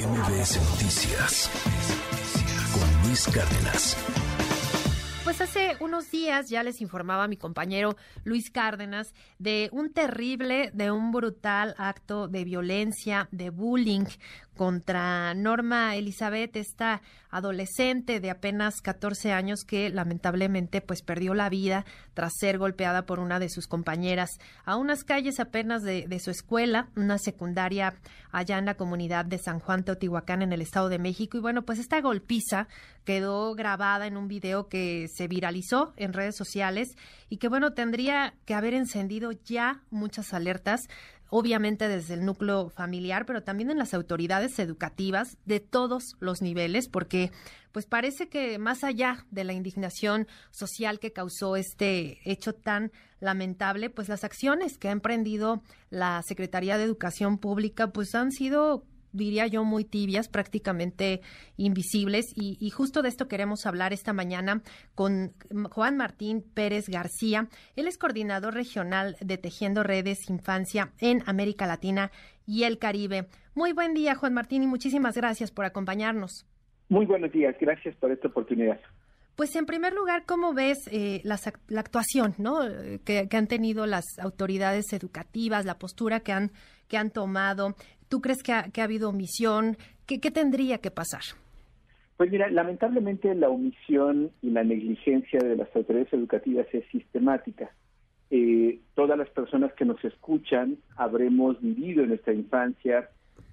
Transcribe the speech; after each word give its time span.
MBS 0.00 0.56
Noticias 0.70 1.50
con 2.72 3.06
Luis 3.06 3.26
Cárdenas. 3.26 3.96
Pues 5.24 5.42
hace 5.42 5.76
unos 5.80 6.10
días 6.10 6.48
ya 6.48 6.62
les 6.62 6.80
informaba 6.80 7.28
mi 7.28 7.36
compañero 7.36 7.96
Luis 8.24 8.50
Cárdenas 8.50 9.12
de 9.38 9.68
un 9.72 9.92
terrible, 9.92 10.70
de 10.72 10.90
un 10.90 11.12
brutal 11.12 11.74
acto 11.76 12.28
de 12.28 12.44
violencia, 12.44 13.28
de 13.30 13.50
bullying 13.50 14.06
contra 14.56 15.34
Norma 15.34 15.94
Elizabeth, 15.96 16.56
esta 16.56 17.02
adolescente 17.28 18.20
de 18.20 18.30
apenas 18.30 18.80
14 18.80 19.32
años 19.32 19.64
que 19.64 19.90
lamentablemente 19.90 20.80
pues 20.80 21.02
perdió 21.02 21.34
la 21.34 21.50
vida 21.50 21.84
tras 22.20 22.34
ser 22.36 22.58
golpeada 22.58 23.06
por 23.06 23.18
una 23.18 23.38
de 23.38 23.48
sus 23.48 23.66
compañeras 23.66 24.28
a 24.66 24.76
unas 24.76 25.04
calles 25.04 25.40
apenas 25.40 25.82
de, 25.82 26.20
su 26.22 26.30
escuela, 26.30 26.90
una 26.94 27.16
secundaria 27.16 27.94
allá 28.30 28.58
en 28.58 28.66
la 28.66 28.74
comunidad 28.74 29.24
de 29.24 29.38
San 29.38 29.58
Juan 29.58 29.84
Teotihuacán 29.84 30.42
en 30.42 30.52
el 30.52 30.60
Estado 30.60 30.90
de 30.90 30.98
México. 30.98 31.38
Y 31.38 31.40
bueno, 31.40 31.62
pues 31.62 31.78
esta 31.78 31.98
golpiza 32.02 32.68
quedó 33.06 33.54
grabada 33.54 34.06
en 34.06 34.18
un 34.18 34.28
video 34.28 34.68
que 34.68 35.06
se 35.08 35.28
viralizó 35.28 35.94
en 35.96 36.12
redes 36.12 36.36
sociales 36.36 36.88
y 37.30 37.38
que 37.38 37.48
bueno, 37.48 37.72
tendría 37.72 38.34
que 38.44 38.52
haber 38.52 38.74
encendido 38.74 39.32
ya 39.32 39.80
muchas 39.88 40.34
alertas 40.34 40.82
obviamente 41.30 41.88
desde 41.88 42.14
el 42.14 42.24
núcleo 42.24 42.70
familiar, 42.70 43.24
pero 43.26 43.42
también 43.42 43.70
en 43.70 43.78
las 43.78 43.94
autoridades 43.94 44.58
educativas 44.58 45.38
de 45.44 45.60
todos 45.60 46.16
los 46.20 46.42
niveles, 46.42 46.88
porque 46.88 47.30
pues 47.72 47.86
parece 47.86 48.28
que 48.28 48.58
más 48.58 48.84
allá 48.84 49.24
de 49.30 49.44
la 49.44 49.52
indignación 49.52 50.26
social 50.50 50.98
que 50.98 51.12
causó 51.12 51.56
este 51.56 52.18
hecho 52.24 52.52
tan 52.52 52.90
lamentable, 53.20 53.90
pues 53.90 54.08
las 54.08 54.24
acciones 54.24 54.76
que 54.76 54.88
ha 54.88 54.92
emprendido 54.92 55.62
la 55.88 56.22
Secretaría 56.22 56.78
de 56.78 56.84
Educación 56.84 57.38
Pública 57.38 57.92
pues 57.92 58.14
han 58.14 58.32
sido 58.32 58.84
diría 59.12 59.46
yo, 59.46 59.64
muy 59.64 59.84
tibias, 59.84 60.28
prácticamente 60.28 61.20
invisibles. 61.56 62.26
Y, 62.36 62.70
justo 62.70 63.02
de 63.02 63.08
esto 63.08 63.28
queremos 63.28 63.66
hablar 63.66 63.92
esta 63.92 64.12
mañana 64.12 64.62
con 64.94 65.32
Juan 65.70 65.96
Martín 65.96 66.44
Pérez 66.54 66.88
García. 66.88 67.48
Él 67.76 67.86
es 67.86 67.98
coordinador 67.98 68.54
regional 68.54 69.16
de 69.20 69.38
Tejiendo 69.38 69.82
Redes 69.82 70.28
Infancia 70.28 70.92
en 71.00 71.22
América 71.26 71.66
Latina 71.66 72.10
y 72.46 72.64
el 72.64 72.78
Caribe. 72.78 73.26
Muy 73.54 73.72
buen 73.72 73.94
día, 73.94 74.14
Juan 74.14 74.34
Martín, 74.34 74.62
y 74.62 74.66
muchísimas 74.66 75.16
gracias 75.16 75.50
por 75.50 75.64
acompañarnos. 75.64 76.46
Muy 76.88 77.06
buenos 77.06 77.30
días, 77.32 77.54
gracias 77.60 77.94
por 77.96 78.10
esta 78.10 78.28
oportunidad. 78.28 78.80
Pues 79.36 79.56
en 79.56 79.64
primer 79.64 79.94
lugar, 79.94 80.24
¿cómo 80.26 80.52
ves 80.52 80.86
eh, 80.92 81.22
la, 81.24 81.38
actuación 81.78 82.34
¿no? 82.36 82.60
que, 83.04 83.26
han 83.32 83.46
tenido 83.46 83.86
las 83.86 84.04
autoridades 84.18 84.92
educativas, 84.92 85.64
la 85.64 85.78
postura 85.78 86.20
que 86.20 86.32
han, 86.32 86.50
que 86.88 86.98
han 86.98 87.10
tomado? 87.10 87.74
¿Tú 88.10 88.20
crees 88.20 88.42
que 88.42 88.52
ha, 88.52 88.84
habido 88.84 89.08
omisión? 89.10 89.76
¿Qué, 90.04 90.18
tendría 90.18 90.78
que 90.78 90.90
pasar? 90.90 91.22
Pues 92.16 92.28
mira, 92.28 92.50
lamentablemente 92.50 93.32
la 93.36 93.48
omisión 93.48 94.32
y 94.42 94.50
la 94.50 94.64
negligencia 94.64 95.38
de 95.38 95.54
las 95.54 95.74
autoridades 95.76 96.12
educativas 96.12 96.66
es 96.72 96.84
sistemática. 96.90 97.70
Eh, 98.32 98.80
todas 98.96 99.16
las 99.16 99.30
personas 99.30 99.72
que 99.74 99.84
nos 99.84 100.04
escuchan 100.04 100.76
habremos 100.96 101.62
vivido 101.62 102.02
en 102.02 102.08
nuestra 102.08 102.32
infancia 102.32 103.10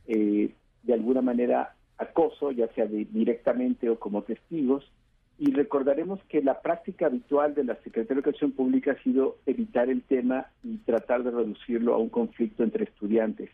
eh, 0.08 0.52
de 0.82 0.94
alguna 0.94 1.22
manera 1.22 1.76
acoso, 2.00 2.52
ya 2.52 2.68
sea 2.74 2.88
directamente 2.88 3.92
o 3.92 4.00
como 4.00 4.24
testigos, 4.24 4.92
y 5.40 5.52
recordaremos 5.52 6.20
que 6.30 6.42
la 6.42 6.62
práctica 6.62 7.06
habitual 7.06 7.54
de 7.54 7.64
la 7.64 7.76
Secretaría 7.76 8.08
de 8.08 8.30
Educación 8.30 8.52
Pública 8.54 8.94
ha 8.94 9.04
sido 9.04 9.38
evitar 9.46 9.90
el 9.90 10.02
tema 10.02 10.48
y 10.64 10.78
tratar 10.78 11.24
de 11.24 11.32
reducirlo 11.32 11.94
a 11.94 11.98
un 11.98 12.10
conflicto 12.10 12.64
entre 12.64 12.86
estudiantes 12.86 13.50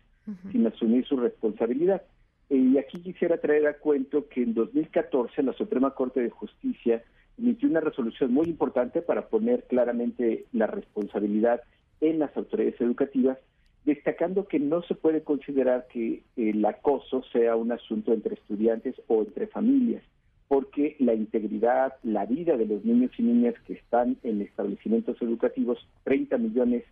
sin 0.51 0.65
asumir 0.65 1.05
su 1.05 1.17
responsabilidad. 1.17 2.01
Eh, 2.49 2.55
y 2.55 2.77
aquí 2.77 3.01
quisiera 3.01 3.37
traer 3.37 3.67
a 3.67 3.77
cuento 3.77 4.29
que 4.29 4.43
en 4.43 4.53
2014 4.53 5.43
la 5.43 5.51
Suprema 5.53 5.91
Corte 5.91 6.21
de 6.21 6.29
Justicia 6.29 7.03
emitió 7.37 7.67
una 7.67 7.81
resolución 7.81 8.33
muy 8.33 8.47
importante 8.47 9.01
para 9.01 9.27
poner 9.27 9.65
claramente 9.65 10.45
la 10.53 10.67
responsabilidad 10.67 11.61
en 11.99 12.19
las 12.19 12.35
autoridades 12.37 12.79
educativas, 12.79 13.37
destacando 13.83 14.47
que 14.47 14.59
no 14.59 14.81
se 14.83 14.95
puede 14.95 15.23
considerar 15.23 15.87
que 15.91 16.23
el 16.37 16.63
acoso 16.63 17.23
sea 17.33 17.57
un 17.57 17.73
asunto 17.73 18.13
entre 18.13 18.35
estudiantes 18.35 18.95
o 19.07 19.23
entre 19.23 19.47
familias, 19.47 20.03
porque 20.53 20.95
la 20.99 21.15
integridad, 21.15 21.95
la 22.03 22.27
vida 22.27 22.55
de 22.57 22.67
los 22.67 22.85
niños 22.85 23.09
y 23.17 23.23
niñas 23.23 23.55
que 23.65 23.73
están 23.73 24.17
en 24.21 24.39
establecimientos 24.39 25.19
educativos, 25.19 25.79
30 26.03 26.37
millones 26.37 26.83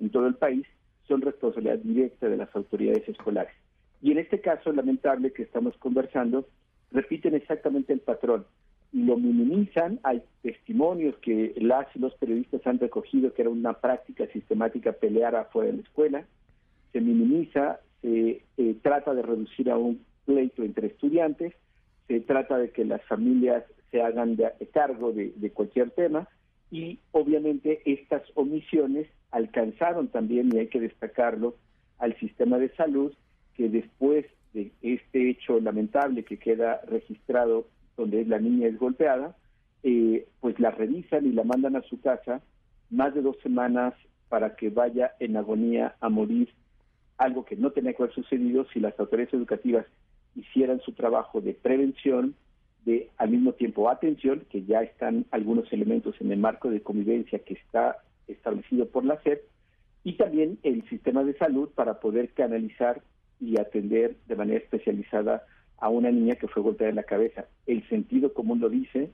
en 0.00 0.10
todo 0.10 0.26
el 0.26 0.34
país, 0.34 0.66
son 1.08 1.22
responsabilidad 1.22 1.78
directa 1.78 2.28
de 2.28 2.36
las 2.36 2.54
autoridades 2.54 3.08
escolares. 3.08 3.54
Y 4.02 4.12
en 4.12 4.18
este 4.18 4.42
caso 4.42 4.70
lamentable 4.70 5.32
que 5.32 5.44
estamos 5.44 5.74
conversando, 5.78 6.46
repiten 6.90 7.34
exactamente 7.34 7.94
el 7.94 8.00
patrón. 8.00 8.44
Lo 8.92 9.16
minimizan, 9.16 9.98
hay 10.02 10.20
testimonios 10.42 11.16
que 11.22 11.54
las 11.56 11.86
y 11.96 12.00
los 12.00 12.12
periodistas 12.16 12.66
han 12.66 12.78
recogido 12.78 13.32
que 13.32 13.40
era 13.40 13.50
una 13.50 13.72
práctica 13.72 14.26
sistemática 14.26 14.92
pelear 14.92 15.36
afuera 15.36 15.70
de 15.70 15.78
la 15.78 15.82
escuela, 15.84 16.26
se 16.92 17.00
minimiza, 17.00 17.80
se 18.02 18.42
eh, 18.58 18.76
trata 18.82 19.14
de 19.14 19.22
reducir 19.22 19.70
a 19.70 19.78
un 19.78 20.04
pleito 20.26 20.62
entre 20.62 20.88
estudiantes, 20.88 21.54
se 22.08 22.20
trata 22.20 22.58
de 22.58 22.70
que 22.70 22.84
las 22.84 23.02
familias 23.04 23.64
se 23.90 24.02
hagan 24.02 24.36
de, 24.36 24.52
cargo 24.72 25.12
de 25.12 25.50
cualquier 25.52 25.90
tema 25.90 26.28
y 26.70 26.98
obviamente 27.12 27.80
estas 27.84 28.22
omisiones 28.34 29.06
alcanzaron 29.30 30.08
también, 30.08 30.50
y 30.52 30.58
hay 30.58 30.68
que 30.68 30.80
destacarlo, 30.80 31.56
al 31.98 32.18
sistema 32.18 32.58
de 32.58 32.68
salud, 32.70 33.12
que 33.54 33.68
después 33.68 34.26
de 34.52 34.72
este 34.82 35.30
hecho 35.30 35.60
lamentable 35.60 36.24
que 36.24 36.38
queda 36.38 36.80
registrado 36.86 37.66
donde 37.96 38.24
la 38.24 38.38
niña 38.38 38.68
es 38.68 38.78
golpeada, 38.78 39.36
eh, 39.82 40.26
pues 40.40 40.58
la 40.60 40.70
revisan 40.70 41.26
y 41.26 41.32
la 41.32 41.44
mandan 41.44 41.76
a 41.76 41.82
su 41.82 42.00
casa 42.00 42.42
más 42.90 43.14
de 43.14 43.22
dos 43.22 43.36
semanas 43.42 43.94
para 44.28 44.56
que 44.56 44.70
vaya 44.70 45.12
en 45.20 45.36
agonía 45.36 45.94
a 46.00 46.08
morir, 46.08 46.52
algo 47.16 47.44
que 47.44 47.56
no 47.56 47.70
tenía 47.70 47.94
que 47.94 48.02
haber 48.02 48.14
sucedido 48.14 48.66
si 48.72 48.80
las 48.80 48.98
autoridades 48.98 49.32
educativas 49.34 49.86
hicieran 50.36 50.80
su 50.80 50.92
trabajo 50.92 51.40
de 51.40 51.54
prevención, 51.54 52.34
de 52.84 53.10
al 53.16 53.30
mismo 53.30 53.52
tiempo 53.54 53.90
atención, 53.90 54.44
que 54.50 54.64
ya 54.64 54.82
están 54.82 55.26
algunos 55.32 55.72
elementos 55.72 56.14
en 56.20 56.30
el 56.30 56.38
marco 56.38 56.70
de 56.70 56.82
convivencia 56.82 57.40
que 57.40 57.54
está 57.54 57.96
establecido 58.28 58.86
por 58.86 59.04
la 59.04 59.20
SEP, 59.22 59.42
y 60.04 60.12
también 60.12 60.58
el 60.62 60.88
sistema 60.88 61.24
de 61.24 61.36
salud 61.36 61.70
para 61.74 61.98
poder 61.98 62.30
canalizar 62.32 63.02
y 63.40 63.58
atender 63.58 64.16
de 64.28 64.36
manera 64.36 64.58
especializada 64.58 65.44
a 65.78 65.88
una 65.88 66.10
niña 66.10 66.36
que 66.36 66.48
fue 66.48 66.62
golpeada 66.62 66.90
en 66.90 66.96
la 66.96 67.02
cabeza. 67.02 67.46
El 67.66 67.86
sentido 67.88 68.32
común 68.32 68.60
lo 68.60 68.68
dice, 68.68 69.10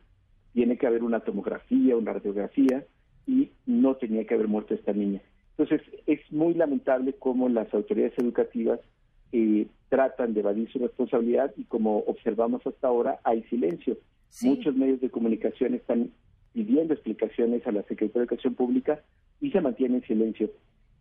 tiene 0.53 0.77
que 0.77 0.87
haber 0.87 1.03
una 1.03 1.21
tomografía, 1.21 1.97
una 1.97 2.13
radiografía, 2.13 2.85
y 3.27 3.51
no 3.67 3.97
tenía 3.97 4.27
que 4.27 4.35
haber 4.35 4.49
muerto 4.49 4.75
esta 4.75 4.93
niña. 4.93 5.23
Entonces, 5.57 5.81
es 6.07 6.21
muy 6.31 6.55
lamentable 6.55 7.15
cómo 7.15 7.49
las 7.49 7.73
autoridades 7.73 8.19
educativas 8.19 8.81
eh, 9.33 9.67
tratan 9.89 10.35
de 10.35 10.41
evadir 10.41 10.71
su 10.71 10.79
responsabilidad 10.79 11.53
y 11.57 11.65
como 11.65 11.99
observamos 11.99 12.67
hasta 12.67 12.89
ahora, 12.89 13.21
hay 13.25 13.43
silencio. 13.45 13.99
Muchos 14.43 14.75
medios 14.75 15.01
de 15.01 15.11
comunicación 15.11 15.75
están 15.75 16.11
pidiendo 16.53 16.95
explicaciones 16.95 17.67
a 17.67 17.73
la 17.73 17.83
Secretaría 17.83 18.13
de 18.13 18.21
Educación 18.21 18.55
Pública 18.55 19.03
y 19.41 19.51
se 19.51 19.61
mantiene 19.61 19.97
en 19.97 20.05
silencio. 20.05 20.51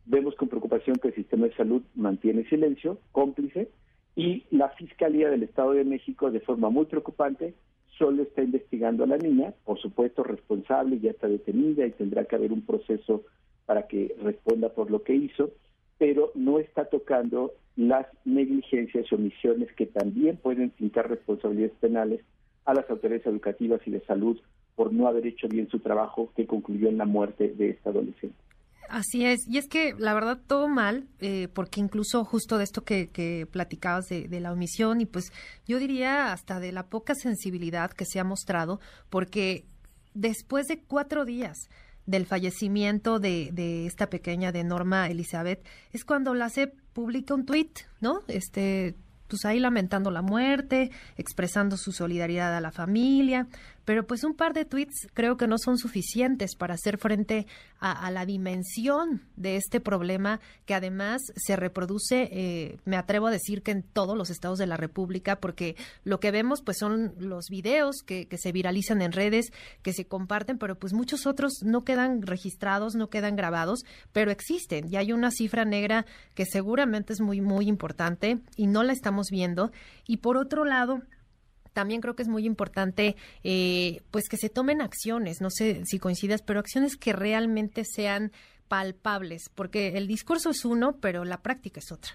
Vemos 0.05 0.35
con 0.35 0.49
preocupación 0.49 0.97
que 0.97 1.09
el 1.09 1.15
sistema 1.15 1.47
de 1.47 1.55
salud 1.55 1.83
mantiene 1.95 2.43
silencio, 2.49 2.97
cómplice, 3.11 3.69
y 4.15 4.43
la 4.51 4.69
Fiscalía 4.69 5.29
del 5.29 5.43
Estado 5.43 5.71
de 5.71 5.85
México, 5.85 6.31
de 6.31 6.41
forma 6.41 6.69
muy 6.69 6.85
preocupante, 6.85 7.53
solo 7.97 8.23
está 8.23 8.41
investigando 8.41 9.03
a 9.03 9.07
la 9.07 9.17
niña, 9.17 9.53
por 9.63 9.79
supuesto 9.79 10.23
responsable, 10.23 10.99
ya 10.99 11.11
está 11.11 11.27
detenida 11.27 11.85
y 11.85 11.91
tendrá 11.91 12.25
que 12.25 12.35
haber 12.35 12.51
un 12.51 12.61
proceso 12.61 13.23
para 13.65 13.87
que 13.87 14.15
responda 14.21 14.69
por 14.69 14.89
lo 14.89 15.03
que 15.03 15.15
hizo, 15.15 15.51
pero 16.01 16.31
no 16.33 16.57
está 16.57 16.85
tocando 16.85 17.53
las 17.75 18.07
negligencias 18.25 19.05
y 19.11 19.13
omisiones 19.13 19.71
que 19.73 19.85
también 19.85 20.35
pueden 20.35 20.71
fincar 20.71 21.07
responsabilidades 21.07 21.77
penales 21.79 22.21
a 22.65 22.73
las 22.73 22.89
autoridades 22.89 23.27
educativas 23.27 23.81
y 23.85 23.91
de 23.91 24.03
salud 24.05 24.35
por 24.75 24.91
no 24.91 25.07
haber 25.07 25.27
hecho 25.27 25.47
bien 25.47 25.69
su 25.69 25.77
trabajo 25.77 26.31
que 26.35 26.47
concluyó 26.47 26.89
en 26.89 26.97
la 26.97 27.05
muerte 27.05 27.49
de 27.49 27.69
esta 27.69 27.91
adolescente. 27.91 28.35
Así 28.89 29.25
es, 29.25 29.47
y 29.47 29.59
es 29.59 29.67
que 29.67 29.93
la 29.95 30.15
verdad 30.15 30.39
todo 30.47 30.67
mal, 30.67 31.05
eh, 31.19 31.49
porque 31.53 31.79
incluso 31.79 32.25
justo 32.25 32.57
de 32.57 32.63
esto 32.63 32.81
que, 32.81 33.09
que 33.09 33.45
platicabas 33.45 34.07
de, 34.09 34.39
la 34.39 34.53
omisión 34.53 35.01
y 35.01 35.05
pues 35.05 35.31
yo 35.67 35.77
diría 35.77 36.33
hasta 36.33 36.59
de 36.59 36.71
la 36.71 36.87
poca 36.87 37.13
sensibilidad 37.13 37.91
que 37.91 38.05
se 38.05 38.19
ha 38.19 38.23
mostrado, 38.23 38.79
porque 39.11 39.65
después 40.15 40.65
de 40.65 40.81
cuatro 40.81 41.25
días 41.25 41.69
del 42.11 42.25
fallecimiento 42.25 43.19
de, 43.19 43.49
de 43.53 43.87
esta 43.87 44.07
pequeña 44.07 44.51
de 44.51 44.63
Norma 44.63 45.07
Elizabeth, 45.07 45.65
es 45.93 46.05
cuando 46.05 46.33
la 46.33 46.49
CEP 46.49 46.75
publica 46.93 47.33
un 47.33 47.45
tuit, 47.45 47.79
¿no? 48.01 48.21
Este, 48.27 48.95
pues 49.27 49.45
ahí 49.45 49.59
lamentando 49.59 50.11
la 50.11 50.21
muerte, 50.21 50.91
expresando 51.17 51.77
su 51.77 51.93
solidaridad 51.93 52.53
a 52.55 52.59
la 52.59 52.71
familia, 52.71 53.47
pero 53.85 54.05
pues 54.05 54.23
un 54.23 54.35
par 54.35 54.53
de 54.53 54.65
tweets 54.65 55.07
creo 55.13 55.37
que 55.37 55.47
no 55.47 55.57
son 55.57 55.77
suficientes 55.77 56.55
para 56.55 56.75
hacer 56.75 56.97
frente 56.97 57.47
a, 57.79 58.11
la 58.11 58.25
dimensión 58.25 59.23
de 59.35 59.55
este 59.55 59.79
problema 59.79 60.39
que 60.65 60.75
además 60.75 61.21
se 61.35 61.55
reproduce, 61.55 62.29
eh, 62.31 62.77
me 62.85 62.95
atrevo 62.95 63.27
a 63.27 63.31
decir 63.31 63.63
que 63.63 63.71
en 63.71 63.83
todos 63.83 64.15
los 64.15 64.29
estados 64.29 64.59
de 64.59 64.67
la 64.67 64.77
República, 64.77 65.37
porque 65.37 65.75
lo 66.03 66.19
que 66.19 66.31
vemos 66.31 66.61
pues 66.61 66.77
son 66.77 67.13
los 67.17 67.45
videos 67.49 67.97
que, 68.05 68.27
que 68.27 68.37
se 68.37 68.51
viralizan 68.51 69.01
en 69.01 69.11
redes, 69.11 69.51
que 69.81 69.93
se 69.93 70.05
comparten, 70.05 70.57
pero 70.57 70.77
pues 70.77 70.93
muchos 70.93 71.25
otros 71.25 71.53
no 71.63 71.83
quedan 71.83 72.21
registrados, 72.21 72.95
no 72.95 73.09
quedan 73.09 73.35
grabados, 73.35 73.83
pero 74.11 74.31
existen 74.31 74.91
y 74.91 74.97
hay 74.97 75.11
una 75.11 75.31
cifra 75.31 75.65
negra 75.65 76.05
que 76.35 76.45
seguramente 76.45 77.13
es 77.13 77.21
muy, 77.21 77.41
muy 77.41 77.67
importante 77.67 78.39
y 78.55 78.67
no 78.67 78.83
la 78.83 78.93
estamos 78.93 79.27
viendo. 79.31 79.71
Y 80.05 80.17
por 80.17 80.37
otro 80.37 80.65
lado, 80.65 81.01
también 81.73 82.01
creo 82.01 82.15
que 82.15 82.23
es 82.23 82.29
muy 82.29 82.45
importante 82.45 83.15
eh, 83.43 84.01
pues 84.11 84.27
que 84.29 84.37
se 84.37 84.49
tomen 84.49 84.81
acciones, 84.81 85.41
no 85.41 85.49
sé 85.49 85.85
si 85.85 85.99
coincidas, 85.99 86.41
pero 86.41 86.59
acciones 86.59 86.97
que 86.97 87.13
realmente 87.13 87.83
sean 87.85 88.31
palpables, 88.67 89.49
porque 89.53 89.97
el 89.97 90.07
discurso 90.07 90.49
es 90.51 90.63
uno, 90.63 90.95
pero 91.01 91.25
la 91.25 91.41
práctica 91.41 91.79
es 91.79 91.91
otra. 91.91 92.11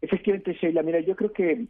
Efectivamente, 0.00 0.54
Sheila, 0.54 0.82
mira, 0.82 1.00
yo 1.00 1.16
creo 1.16 1.32
que 1.32 1.66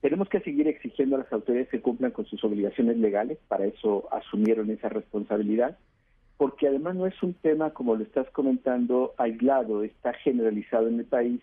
tenemos 0.00 0.28
que 0.28 0.40
seguir 0.40 0.68
exigiendo 0.68 1.16
a 1.16 1.20
las 1.20 1.32
autoridades 1.32 1.68
que 1.68 1.80
cumplan 1.80 2.12
con 2.12 2.24
sus 2.26 2.42
obligaciones 2.44 2.98
legales, 2.98 3.38
para 3.48 3.66
eso 3.66 4.08
asumieron 4.12 4.70
esa 4.70 4.88
responsabilidad, 4.88 5.76
porque 6.36 6.68
además 6.68 6.94
no 6.94 7.06
es 7.06 7.20
un 7.22 7.34
tema, 7.34 7.70
como 7.70 7.96
lo 7.96 8.04
estás 8.04 8.30
comentando, 8.30 9.14
aislado, 9.18 9.82
está 9.82 10.12
generalizado 10.12 10.86
en 10.86 11.00
el 11.00 11.04
país 11.04 11.40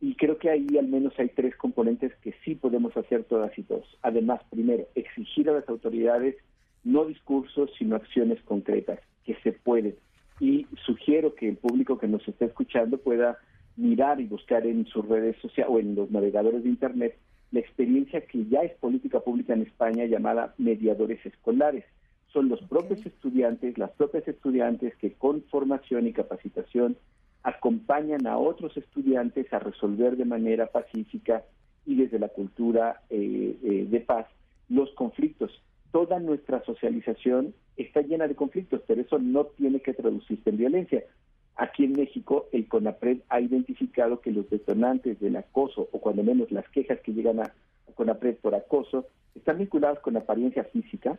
y 0.00 0.14
creo 0.14 0.38
que 0.38 0.50
ahí 0.50 0.66
al 0.78 0.88
menos 0.88 1.14
hay 1.18 1.28
tres 1.28 1.56
componentes 1.56 2.14
que 2.16 2.34
sí 2.44 2.54
podemos 2.54 2.96
hacer 2.96 3.24
todas 3.24 3.56
y 3.58 3.62
todos. 3.62 3.86
Además, 4.02 4.40
primero, 4.50 4.86
exigir 4.94 5.48
a 5.48 5.54
las 5.54 5.68
autoridades 5.68 6.36
no 6.84 7.04
discursos, 7.04 7.70
sino 7.78 7.96
acciones 7.96 8.40
concretas, 8.42 9.00
que 9.24 9.34
se 9.42 9.52
pueden. 9.52 9.96
Y 10.38 10.66
sugiero 10.84 11.34
que 11.34 11.48
el 11.48 11.56
público 11.56 11.98
que 11.98 12.08
nos 12.08 12.26
está 12.28 12.44
escuchando 12.44 12.98
pueda 12.98 13.38
mirar 13.76 14.20
y 14.20 14.26
buscar 14.26 14.66
en 14.66 14.86
sus 14.86 15.06
redes 15.08 15.36
sociales 15.38 15.72
o 15.72 15.78
en 15.78 15.94
los 15.94 16.10
navegadores 16.10 16.62
de 16.62 16.68
Internet 16.68 17.16
la 17.52 17.60
experiencia 17.60 18.20
que 18.22 18.44
ya 18.46 18.60
es 18.60 18.72
política 18.78 19.20
pública 19.20 19.54
en 19.54 19.62
España 19.62 20.04
llamada 20.04 20.54
mediadores 20.58 21.24
escolares. 21.24 21.84
Son 22.32 22.48
los 22.48 22.60
propios 22.62 23.04
estudiantes, 23.06 23.78
las 23.78 23.90
propias 23.92 24.26
estudiantes 24.28 24.94
que 24.96 25.12
con 25.12 25.42
formación 25.44 26.06
y 26.06 26.12
capacitación 26.12 26.96
acompañan 27.46 28.26
a 28.26 28.38
otros 28.38 28.76
estudiantes 28.76 29.52
a 29.52 29.60
resolver 29.60 30.16
de 30.16 30.24
manera 30.24 30.66
pacífica 30.66 31.44
y 31.86 31.94
desde 31.94 32.18
la 32.18 32.28
cultura 32.28 33.02
eh, 33.08 33.56
eh, 33.62 33.86
de 33.88 34.00
paz 34.00 34.26
los 34.68 34.90
conflictos. 34.94 35.52
Toda 35.92 36.18
nuestra 36.18 36.64
socialización 36.64 37.54
está 37.76 38.02
llena 38.02 38.26
de 38.26 38.34
conflictos, 38.34 38.82
pero 38.88 39.00
eso 39.00 39.20
no 39.20 39.44
tiene 39.44 39.78
que 39.78 39.94
traducirse 39.94 40.50
en 40.50 40.56
violencia. 40.56 41.04
Aquí 41.54 41.84
en 41.84 41.92
México, 41.92 42.48
el 42.50 42.66
CONAPRED 42.66 43.18
ha 43.28 43.40
identificado 43.40 44.20
que 44.20 44.32
los 44.32 44.50
detonantes 44.50 45.20
del 45.20 45.36
acoso, 45.36 45.88
o 45.92 46.00
cuando 46.00 46.24
menos 46.24 46.50
las 46.50 46.68
quejas 46.70 46.98
que 47.02 47.12
llegan 47.12 47.38
a, 47.38 47.54
CONAPRED 47.94 48.38
por 48.38 48.56
acoso, 48.56 49.06
están 49.36 49.58
vinculados 49.58 50.00
con 50.00 50.16
apariencia 50.16 50.64
física, 50.64 51.16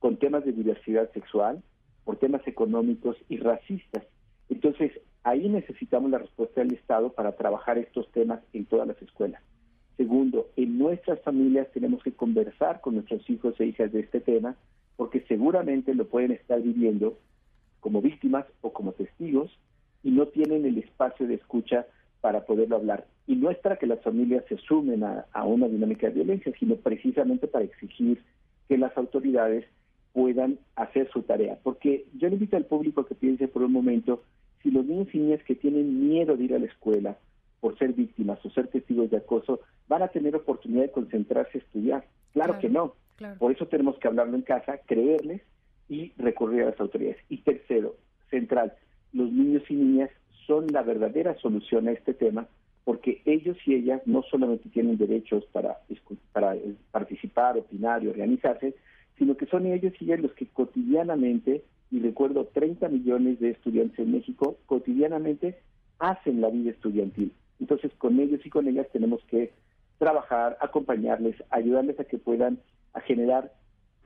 con 0.00 0.16
temas 0.16 0.44
de 0.44 0.52
diversidad 0.52 1.12
sexual, 1.12 1.62
por 2.04 2.16
temas 2.16 2.44
económicos 2.48 3.16
y 3.28 3.36
racistas. 3.36 4.02
Entonces, 4.48 4.90
ahí 5.22 5.48
necesitamos 5.48 6.10
la 6.10 6.18
respuesta 6.18 6.60
del 6.60 6.74
Estado 6.74 7.12
para 7.12 7.32
trabajar 7.32 7.78
estos 7.78 8.10
temas 8.12 8.40
en 8.52 8.64
todas 8.66 8.86
las 8.88 9.00
escuelas. 9.02 9.42
Segundo, 9.96 10.48
en 10.56 10.78
nuestras 10.78 11.20
familias 11.20 11.70
tenemos 11.72 12.02
que 12.02 12.12
conversar 12.12 12.80
con 12.80 12.94
nuestros 12.94 13.28
hijos 13.28 13.54
e 13.60 13.66
hijas 13.66 13.92
de 13.92 14.00
este 14.00 14.20
tema, 14.20 14.56
porque 14.96 15.20
seguramente 15.28 15.94
lo 15.94 16.06
pueden 16.08 16.32
estar 16.32 16.60
viviendo 16.60 17.18
como 17.80 18.00
víctimas 18.00 18.46
o 18.60 18.72
como 18.72 18.92
testigos 18.92 19.50
y 20.02 20.10
no 20.10 20.26
tienen 20.28 20.64
el 20.64 20.78
espacio 20.78 21.26
de 21.26 21.34
escucha 21.34 21.86
para 22.20 22.44
poderlo 22.44 22.76
hablar. 22.76 23.06
Y 23.26 23.36
no 23.36 23.50
es 23.50 23.58
para 23.58 23.76
que 23.76 23.86
las 23.86 24.00
familias 24.02 24.44
se 24.48 24.56
sumen 24.56 25.04
a, 25.04 25.44
una 25.44 25.68
dinámica 25.68 26.06
de 26.08 26.14
violencia, 26.14 26.52
sino 26.58 26.76
precisamente 26.76 27.46
para 27.46 27.64
exigir 27.64 28.22
que 28.68 28.78
las 28.78 28.96
autoridades 28.96 29.64
puedan 30.12 30.58
hacer 30.76 31.10
su 31.12 31.22
tarea. 31.22 31.58
Porque 31.62 32.06
yo 32.14 32.28
le 32.28 32.34
invito 32.34 32.56
al 32.56 32.66
público 32.66 33.06
que 33.06 33.14
piense 33.14 33.48
por 33.48 33.62
un 33.62 33.72
momento 33.72 34.22
si 34.62 34.70
los 34.70 34.84
niños 34.84 35.08
y 35.12 35.18
niñas 35.18 35.42
que 35.44 35.54
tienen 35.54 36.08
miedo 36.08 36.36
de 36.36 36.44
ir 36.44 36.54
a 36.54 36.58
la 36.58 36.66
escuela 36.66 37.16
por 37.60 37.78
ser 37.78 37.92
víctimas 37.92 38.44
o 38.44 38.50
ser 38.50 38.68
testigos 38.68 39.10
de 39.10 39.18
acoso 39.18 39.60
van 39.88 40.02
a 40.02 40.08
tener 40.08 40.34
oportunidad 40.36 40.82
de 40.82 40.90
concentrarse 40.90 41.58
a 41.58 41.60
estudiar. 41.60 42.04
Claro, 42.32 42.58
que 42.58 42.68
no. 42.68 42.94
Por 43.38 43.52
eso 43.52 43.66
tenemos 43.66 43.98
que 43.98 44.08
hablarlo 44.08 44.36
en 44.36 44.42
casa, 44.42 44.78
creerles 44.86 45.42
y 45.88 46.12
recurrir 46.16 46.62
a 46.62 46.66
las 46.66 46.80
autoridades. 46.80 47.18
Y 47.28 47.38
tercero, 47.38 47.96
central, 48.30 48.72
los 49.12 49.30
niños 49.30 49.62
y 49.68 49.74
niñas 49.74 50.10
son 50.46 50.68
la 50.68 50.82
verdadera 50.82 51.36
solución 51.38 51.88
a 51.88 51.92
este 51.92 52.14
tema 52.14 52.48
porque 52.84 53.20
ellos 53.24 53.56
y 53.66 53.74
ellas 53.74 54.00
no 54.06 54.22
solamente 54.22 54.68
tienen 54.70 54.96
derechos 54.96 55.44
para, 55.52 55.78
para 56.32 56.56
participar, 56.90 57.58
opinar 57.58 58.02
y 58.02 58.08
organizarse, 58.08 58.74
sino 59.18 59.36
que 59.36 59.46
son 59.46 59.66
ellos 59.66 59.92
y 60.00 60.06
ellas 60.06 60.20
los 60.20 60.32
que 60.32 60.46
cotidianamente 60.46 61.62
y 61.90 62.00
recuerdo 62.00 62.46
30 62.46 62.88
millones 62.88 63.40
de 63.40 63.50
estudiantes 63.50 63.98
en 63.98 64.12
México 64.12 64.58
cotidianamente 64.66 65.58
hacen 65.98 66.40
la 66.40 66.48
vida 66.48 66.70
estudiantil. 66.70 67.32
Entonces, 67.58 67.92
con 67.98 68.18
ellos 68.20 68.40
y 68.44 68.50
con 68.50 68.68
ellas 68.68 68.86
tenemos 68.92 69.22
que 69.24 69.52
trabajar, 69.98 70.56
acompañarles, 70.60 71.36
ayudarles 71.50 71.98
a 72.00 72.04
que 72.04 72.18
puedan 72.18 72.58
a 72.94 73.00
generar 73.00 73.52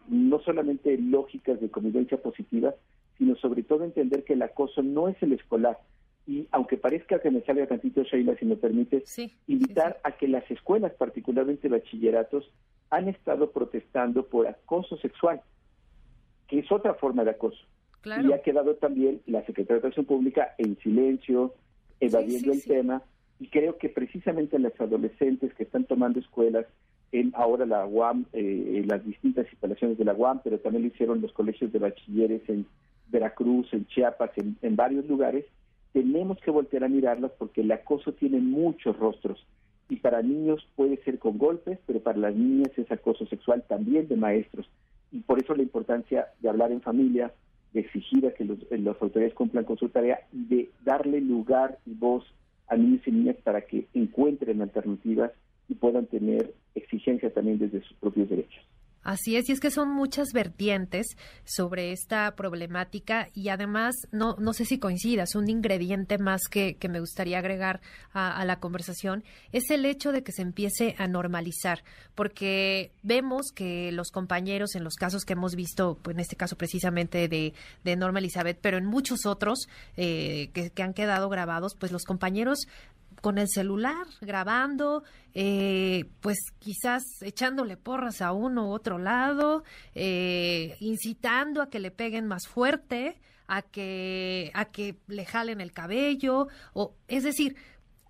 no 0.09 0.41
solamente 0.41 0.99
lógicas 0.99 1.61
de 1.61 1.71
convivencia 1.71 2.21
positiva, 2.21 2.75
sino 3.17 3.37
sobre 3.37 3.63
todo 3.63 3.85
entender 3.85 4.25
que 4.25 4.35
el 4.35 4.43
acoso 4.43 4.83
no 4.83 5.09
es 5.09 5.23
el 5.23 5.33
escolar. 5.33 5.79
Y 6.27 6.49
aunque 6.51 6.77
parezca 6.77 7.21
que 7.21 7.31
me 7.31 7.43
salga 7.43 7.67
tantito, 7.67 8.03
Sheila, 8.03 8.37
si 8.37 8.45
me 8.47 8.57
permite, 8.57 9.05
invitar 9.47 10.01
a 10.03 10.13
que 10.13 10.27
las 10.27 10.51
escuelas, 10.51 10.93
particularmente 10.95 11.69
bachilleratos, 11.69 12.51
han 12.91 13.09
estado 13.09 13.51
protestando 13.51 14.27
por 14.27 14.47
acoso 14.47 14.97
sexual, 14.99 15.43
que 16.49 16.61
es 16.61 16.73
otra 16.73 16.95
forma 16.95 17.25
de 17.25 17.31
acoso. 17.31 17.65
Y 18.05 18.33
ha 18.33 18.43
quedado 18.43 18.75
también 18.77 19.21
la 19.27 19.41
Secretaría 19.41 19.75
de 19.75 19.81
Educación 19.81 20.07
Pública 20.07 20.55
en 20.59 20.79
silencio, 20.79 21.55
evadiendo 22.01 22.53
el 22.53 22.63
tema. 22.63 23.03
Y 23.41 23.49
creo 23.49 23.79
que 23.79 23.89
precisamente 23.89 24.59
las 24.59 24.79
adolescentes 24.81 25.55
que 25.55 25.65
están 25.65 25.85
tomando 25.85 26.21
escuelas, 26.21 26.67
en 27.13 27.33
ahora 27.35 27.67
la 27.67 27.87
UAM, 27.87 28.27
eh, 28.33 28.73
en 28.77 28.89
las 28.89 29.05
distintas 29.05 29.47
instalaciones 29.51 29.99
de 29.99 30.05
la 30.05 30.15
UAM, 30.15 30.41
pero 30.43 30.59
también 30.59 30.83
lo 30.83 30.89
hicieron 30.89 31.21
los 31.21 31.33
colegios 31.33 31.73
de 31.73 31.79
bachilleres 31.79 32.43
en 32.49 32.67
Veracruz, 33.09 33.73
en 33.73 33.87
Chiapas, 33.87 34.31
en, 34.37 34.57
en 34.63 34.77
varios 34.77 35.07
lugares, 35.07 35.45
tenemos 35.95 36.41
que 36.41 36.51
voltear 36.51 36.83
a 36.83 36.89
mirarlas 36.89 37.31
porque 37.39 37.61
el 37.61 37.71
acoso 37.71 38.13
tiene 38.13 38.41
muchos 38.41 38.99
rostros 38.99 39.47
y 39.89 39.97
para 39.97 40.23
niños 40.23 40.67
puede 40.75 40.97
ser 41.05 41.21
con 41.21 41.39
golpes, 41.39 41.79
pero 41.87 42.01
para 42.01 42.19
las 42.19 42.35
niñas 42.35 42.77
es 42.77 42.91
acoso 42.91 43.27
sexual 43.27 43.63
también 43.69 44.09
de 44.09 44.17
maestros. 44.17 44.69
Y 45.13 45.21
por 45.21 45.39
eso 45.39 45.55
la 45.55 45.63
importancia 45.63 46.27
de 46.41 46.49
hablar 46.49 46.73
en 46.73 46.81
familia, 46.81 47.33
de 47.75 47.81
exigir 47.81 48.27
a 48.27 48.33
que 48.33 48.45
los, 48.45 48.59
eh, 48.71 48.79
las 48.79 49.01
autoridades 49.03 49.35
cumplan 49.35 49.65
con 49.65 49.77
su 49.77 49.89
tarea 49.91 50.21
de 50.33 50.71
darle 50.85 51.21
lugar 51.21 51.79
y 51.85 51.93
voz 51.95 52.25
a 52.69 52.77
niños 52.77 53.07
y 53.07 53.11
niñas 53.11 53.37
para 53.43 53.63
que 53.63 53.89
encuentren 53.93 54.63
alternativas 54.63 55.33
y 55.69 55.75
puedan 55.75 56.07
tener 56.07 56.55
exigencias 56.75 57.35
también 57.35 57.59
desde 57.59 57.83
sus 57.83 57.97
propios 57.99 58.31
derechos. 58.31 58.65
Así 59.05 59.37
es, 59.37 59.51
y 59.51 59.53
es 59.53 59.61
que 59.61 59.71
son 59.71 59.91
muchas 59.91 60.29
vertientes 60.33 61.07
sobre 61.45 61.93
esta 61.93 62.35
problemática 62.35 63.29
y 63.35 63.51
además, 63.51 63.95
no, 64.13 64.35
no 64.39 64.55
sé 64.55 64.65
si 64.65 64.79
coincidas, 64.79 65.35
un 65.35 65.51
ingrediente 65.51 66.17
más 66.17 66.49
que, 66.51 66.77
que 66.77 66.89
me 66.89 67.01
gustaría 67.01 67.39
agregar 67.39 67.83
a, 68.15 68.43
la 68.47 68.61
conversación 68.61 69.23
es 69.53 69.71
el 69.71 69.85
hecho 69.85 70.11
de 70.11 70.23
que 70.23 70.33
se 70.33 70.41
empiece 70.41 70.95
a 70.99 71.07
normalizar, 71.07 71.85
porque 72.15 72.93
vemos 73.03 73.53
que 73.55 73.93
los 73.93 74.11
compañeros 74.11 74.75
en 74.75 74.85
los 74.85 74.95
casos 74.95 75.25
que 75.27 75.35
hemos 75.35 75.55
visto, 75.55 75.99
pues 76.01 76.17
en 76.17 76.21
este 76.21 76.37
caso 76.37 76.57
precisamente 76.57 77.29
de, 77.29 77.53
de 77.85 77.97
Norma 77.97 78.21
Elizabeth, 78.21 78.59
pero 78.63 78.79
en 78.79 78.87
muchos 78.87 79.27
otros 79.27 79.69
eh, 79.99 80.49
que, 80.55 80.71
que 80.71 80.83
han 80.83 80.95
quedado 80.95 81.29
grabados, 81.29 81.77
pues 81.79 81.93
los 81.93 82.05
compañeros 82.05 82.67
con 83.25 83.39
el 83.39 83.49
celular 83.49 84.07
grabando, 84.21 85.03
eh, 85.33 86.11
pues 86.21 86.37
quizás 86.59 87.03
echándole 87.23 87.79
porras 87.79 88.21
a 88.21 88.33
uno 88.33 88.69
u 88.69 88.73
otro 88.73 88.99
lado, 88.99 89.65
eh, 89.95 90.77
incitando 90.81 91.63
a 91.63 91.71
que 91.71 91.81
le 91.81 91.91
peguen 91.91 92.27
más 92.27 92.47
fuerte, 92.47 93.19
a 93.47 93.63
que, 93.63 94.51
a 94.53 94.67
que 94.67 94.99
le 95.07 95.25
jalen 95.25 95.63
el 95.63 95.73
cabello, 95.73 96.49
o 96.75 96.97
es 97.09 97.23
decir, 97.23 97.57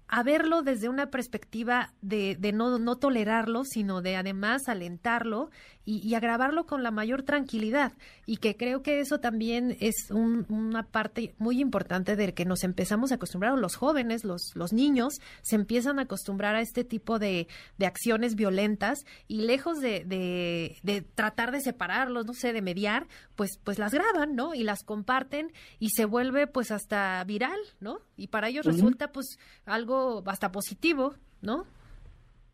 a 0.07 0.23
verlo 0.23 0.63
desde 0.63 0.89
una 0.89 1.11
perspectiva 1.11 1.93
de, 2.03 2.37
de 2.39 2.53
no, 2.53 2.79
no, 2.79 2.97
tolerarlo, 2.97 3.65
sino 3.65 4.03
de 4.03 4.17
además 4.17 4.69
alentarlo 4.69 5.51
y, 5.85 6.07
y, 6.07 6.15
agravarlo 6.15 6.67
con 6.67 6.83
la 6.83 6.91
mayor 6.91 7.23
tranquilidad. 7.23 7.93
Y 8.27 8.39
que 8.39 8.57
creo 8.57 8.83
que 8.83 9.01
eso 9.01 9.19
también 9.19 9.77
es 9.81 10.11
una 10.11 10.85
parte 10.85 11.35
muy 11.39 11.61
importante 11.61 12.17
de 12.17 12.33
que 12.33 12.45
nos 12.45 12.65
empezamos 12.65 13.13
a 13.13 13.17
acostumbrar, 13.17 13.59
los 13.59 13.77
jóvenes, 13.77 14.25
los, 14.25 14.53
los 14.55 14.73
niños, 14.73 15.15
se 15.43 15.57
empiezan 15.57 15.99
a 15.99 16.03
acostumbrar 16.03 16.55
a 16.55 16.61
este 16.61 16.85
tipo 16.85 17.19
de, 17.19 17.49
de 17.79 17.87
acciones 17.87 18.35
violentas 18.35 19.05
y 19.29 19.43
lejos 19.43 19.81
de, 19.81 20.05
de, 20.05 20.79
de, 20.83 21.03
tratar 21.03 21.51
de 21.51 21.61
separarlos, 21.61 22.27
no 22.27 22.35
sé, 22.35 22.53
de 22.53 22.63
mediar, 22.63 23.07
pues, 23.37 23.59
pues 23.63 23.79
las 23.79 23.93
graban, 23.93 24.37
¿no? 24.37 24.55
Y 24.55 24.65
las 24.65 24.85
comparten 24.85 25.53
y 25.79 25.91
se 25.91 26.05
vuelve 26.05 26.47
pues 26.47 26.71
hasta 26.71 27.23
viral, 27.25 27.59
¿no? 27.81 28.01
Y 28.17 28.29
para 28.29 28.49
ellos 28.49 28.67
resulta 28.67 29.13
pues 29.13 29.39
algo 29.67 30.23
hasta 30.27 30.53
positivo, 30.53 31.15
¿no? 31.43 31.65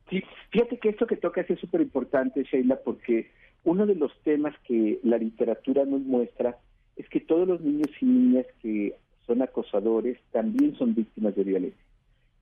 Sí, 0.09 0.23
fíjate 0.51 0.79
que 0.79 0.89
esto 0.89 1.07
que 1.07 1.17
tocas 1.17 1.49
es 1.49 1.61
súper 1.61 1.81
importante, 1.81 2.43
Sheila, 2.45 2.81
porque 2.85 3.31
uno 3.65 3.87
de 3.87 3.95
los 3.95 4.13
temas 4.23 4.55
que 4.67 4.99
la 5.03 5.19
literatura 5.19 5.85
nos 5.85 6.01
muestra 6.01 6.59
es 6.97 7.09
que 7.09 7.21
todos 7.21 7.47
los 7.47 7.61
niños 7.61 7.91
y 8.01 8.07
niñas 8.07 8.47
que 8.61 8.95
son 9.27 9.43
acosadores 9.43 10.19
también 10.33 10.77
son 10.77 10.95
víctimas 10.95 11.37
de 11.37 11.45
violencia. 11.45 11.85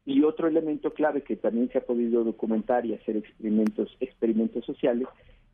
Y 0.07 0.23
otro 0.23 0.49
elemento 0.49 0.95
clave 0.95 1.23
que 1.23 1.37
también 1.37 1.69
se 1.71 1.79
ha 1.79 1.85
podido 1.85 2.25
documentar 2.25 2.87
y 2.87 2.95
hacer 2.95 3.17
experimentos, 3.19 3.95
experimentos 4.01 4.65
sociales 4.65 5.07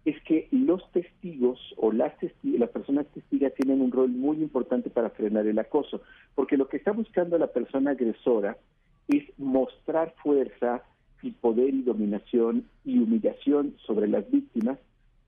es 0.05 0.21
que 0.23 0.49
los 0.51 0.91
testigos 0.93 1.59
o 1.77 1.91
las, 1.93 2.13
las 2.43 2.71
personas 2.71 3.07
testigas 3.09 3.55
tienen 3.55 3.81
un 3.81 3.91
rol 3.91 4.11
muy 4.11 4.37
importante 4.39 4.91
para 4.91 5.11
frenar 5.11 5.47
el 5.47 5.59
acoso, 5.59 6.03
porque 6.35 6.57
lo 6.57 6.69
que 6.69 6.77
está 6.77 6.93
buscando 6.93 7.39
la 7.39 7.47
persona 7.47 7.93
agresora 7.93 8.57
es 9.09 9.25
mostrar 9.39 10.15
fuerza 10.23 10.83
y 11.23 11.31
poder 11.31 11.73
y 11.73 11.83
dominación 11.83 12.67
y 12.85 12.99
humillación 12.99 13.77
sobre 13.87 14.09
las 14.09 14.31
víctimas. 14.31 14.79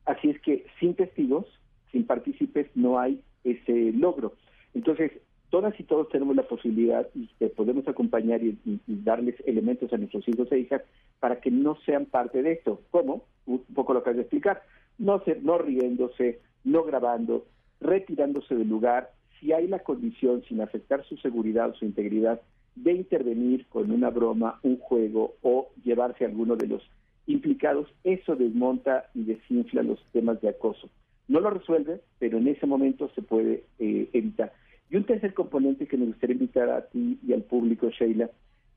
Así 0.04 0.28
es 0.28 0.40
que 0.42 0.66
sin 0.78 0.94
testigos, 0.94 1.46
sin 1.90 2.06
partícipes, 2.06 2.68
no 2.74 2.98
hay 2.98 3.22
ese 3.44 3.92
logro. 3.92 4.34
Entonces, 4.74 5.12
todas 5.50 5.78
y 5.78 5.84
todos 5.84 6.08
tenemos 6.08 6.36
la 6.36 6.42
posibilidad 6.42 7.08
y 7.14 7.28
podemos 7.48 7.86
acompañar 7.88 8.42
y, 8.42 8.58
darles 8.86 9.36
elementos 9.46 9.92
a 9.92 9.96
nuestros 9.96 10.26
hijos 10.28 10.50
e 10.50 10.58
hijas 10.58 10.82
para 11.20 11.40
que 11.40 11.50
no 11.50 11.76
sean 11.86 12.06
parte 12.06 12.42
de 12.42 12.52
esto. 12.52 12.82
¿Cómo? 12.90 13.24
Un 13.46 13.60
poco 13.74 13.94
lo 13.94 14.02
has 14.04 14.16
de 14.16 14.22
explicar. 14.22 14.62
No, 14.98 15.22
ser, 15.24 15.42
no 15.42 15.58
riéndose, 15.58 16.40
no 16.64 16.82
grabando, 16.82 17.46
retirándose 17.80 18.54
del 18.54 18.68
lugar. 18.68 19.10
Si 19.38 19.52
hay 19.52 19.66
la 19.68 19.80
condición, 19.80 20.42
sin 20.48 20.60
afectar 20.60 21.04
su 21.04 21.16
seguridad 21.18 21.70
o 21.70 21.74
su 21.74 21.84
integridad, 21.84 22.40
de 22.74 22.92
intervenir 22.92 23.66
con 23.68 23.90
una 23.90 24.10
broma, 24.10 24.58
un 24.62 24.78
juego 24.78 25.34
o 25.42 25.70
llevarse 25.84 26.24
a 26.24 26.28
alguno 26.28 26.56
de 26.56 26.66
los 26.66 26.82
implicados, 27.26 27.88
eso 28.04 28.36
desmonta 28.36 29.06
y 29.14 29.24
desinfla 29.24 29.82
los 29.82 29.98
temas 30.12 30.40
de 30.40 30.50
acoso. 30.50 30.88
No 31.28 31.40
lo 31.40 31.50
resuelve, 31.50 32.00
pero 32.18 32.38
en 32.38 32.48
ese 32.48 32.66
momento 32.66 33.10
se 33.14 33.22
puede 33.22 33.64
eh, 33.78 34.08
evitar. 34.12 34.52
Y 34.90 34.96
un 34.96 35.04
tercer 35.04 35.34
componente 35.34 35.86
que 35.86 35.96
me 35.96 36.06
gustaría 36.06 36.34
invitar 36.34 36.70
a 36.70 36.86
ti 36.86 37.18
y 37.26 37.32
al 37.32 37.42
público, 37.42 37.90
Sheila, 37.90 38.30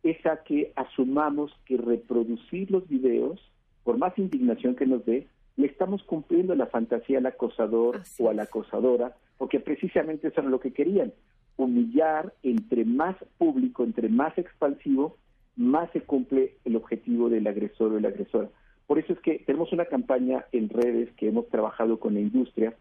es 0.04 0.26
a 0.26 0.44
que 0.44 0.72
asumamos 0.76 1.52
que 1.66 1.78
reproducir 1.78 2.72
los 2.72 2.88
videos, 2.88 3.40
por 3.84 3.98
más 3.98 4.18
indignación 4.18 4.76
que 4.76 4.86
nos 4.86 5.06
dé, 5.06 5.28
le 5.56 5.68
estamos 5.68 6.04
cumpliendo 6.04 6.56
la 6.56 6.68
fantasía 6.68 7.20
al 7.20 7.26
acosador 7.26 8.02
o 8.18 8.30
a 8.30 8.34
la 8.34 8.44
acosadora, 8.44 9.16
porque 9.38 9.60
precisamente 9.60 10.30
eso 10.30 10.42
era 10.42 10.50
lo 10.50 10.60
que 10.60 10.74
querían 10.74 11.14
humillar, 11.58 12.34
entre 12.42 12.86
más 12.86 13.18
público, 13.38 13.84
entre 13.84 14.08
más 14.08 14.38
expansivo, 14.38 15.18
más 15.58 15.92
se 15.92 16.02
cumple 16.02 16.56
el 16.64 16.78
objetivo 16.78 17.30
del 17.30 17.46
agresor 17.48 17.92
o 17.92 18.00
la 18.00 18.08
agresora. 18.08 18.50
Por 18.88 18.98
eso 18.98 19.14
es 19.14 19.20
que 19.20 19.40
tenemos 19.46 19.72
una 19.74 19.86
campaña 19.86 20.46
en 20.54 20.70
redes 20.70 21.12
que 21.18 21.28
hemos 21.28 21.50
trabajado 21.50 22.00
con 22.00 22.14
la 22.14 22.22
industria 22.22 22.74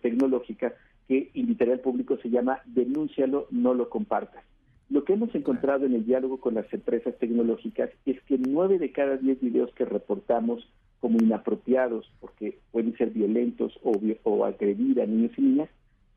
tecnológica 0.00 0.74
que 1.08 1.30
invitaría 1.34 1.74
al 1.74 1.80
público, 1.80 2.16
se 2.18 2.30
llama 2.30 2.60
Denúncialo, 2.66 3.46
no 3.50 3.74
lo 3.74 3.88
compartas. 3.88 4.44
Lo 4.90 5.04
que 5.04 5.14
hemos 5.14 5.34
encontrado 5.34 5.86
en 5.86 5.94
el 5.94 6.04
diálogo 6.04 6.38
con 6.38 6.54
las 6.54 6.70
empresas 6.72 7.16
tecnológicas 7.18 7.90
es 8.04 8.20
que 8.22 8.38
nueve 8.38 8.78
de 8.78 8.92
cada 8.92 9.16
diez 9.16 9.40
videos 9.40 9.72
que 9.74 9.84
reportamos 9.84 10.68
como 11.00 11.18
inapropiados, 11.18 12.10
porque 12.20 12.58
pueden 12.70 12.96
ser 12.96 13.10
violentos 13.10 13.78
o, 13.82 13.92
o 14.22 14.44
agredir 14.44 15.00
a 15.00 15.06
niños 15.06 15.32
y 15.36 15.42
niñas, 15.42 15.70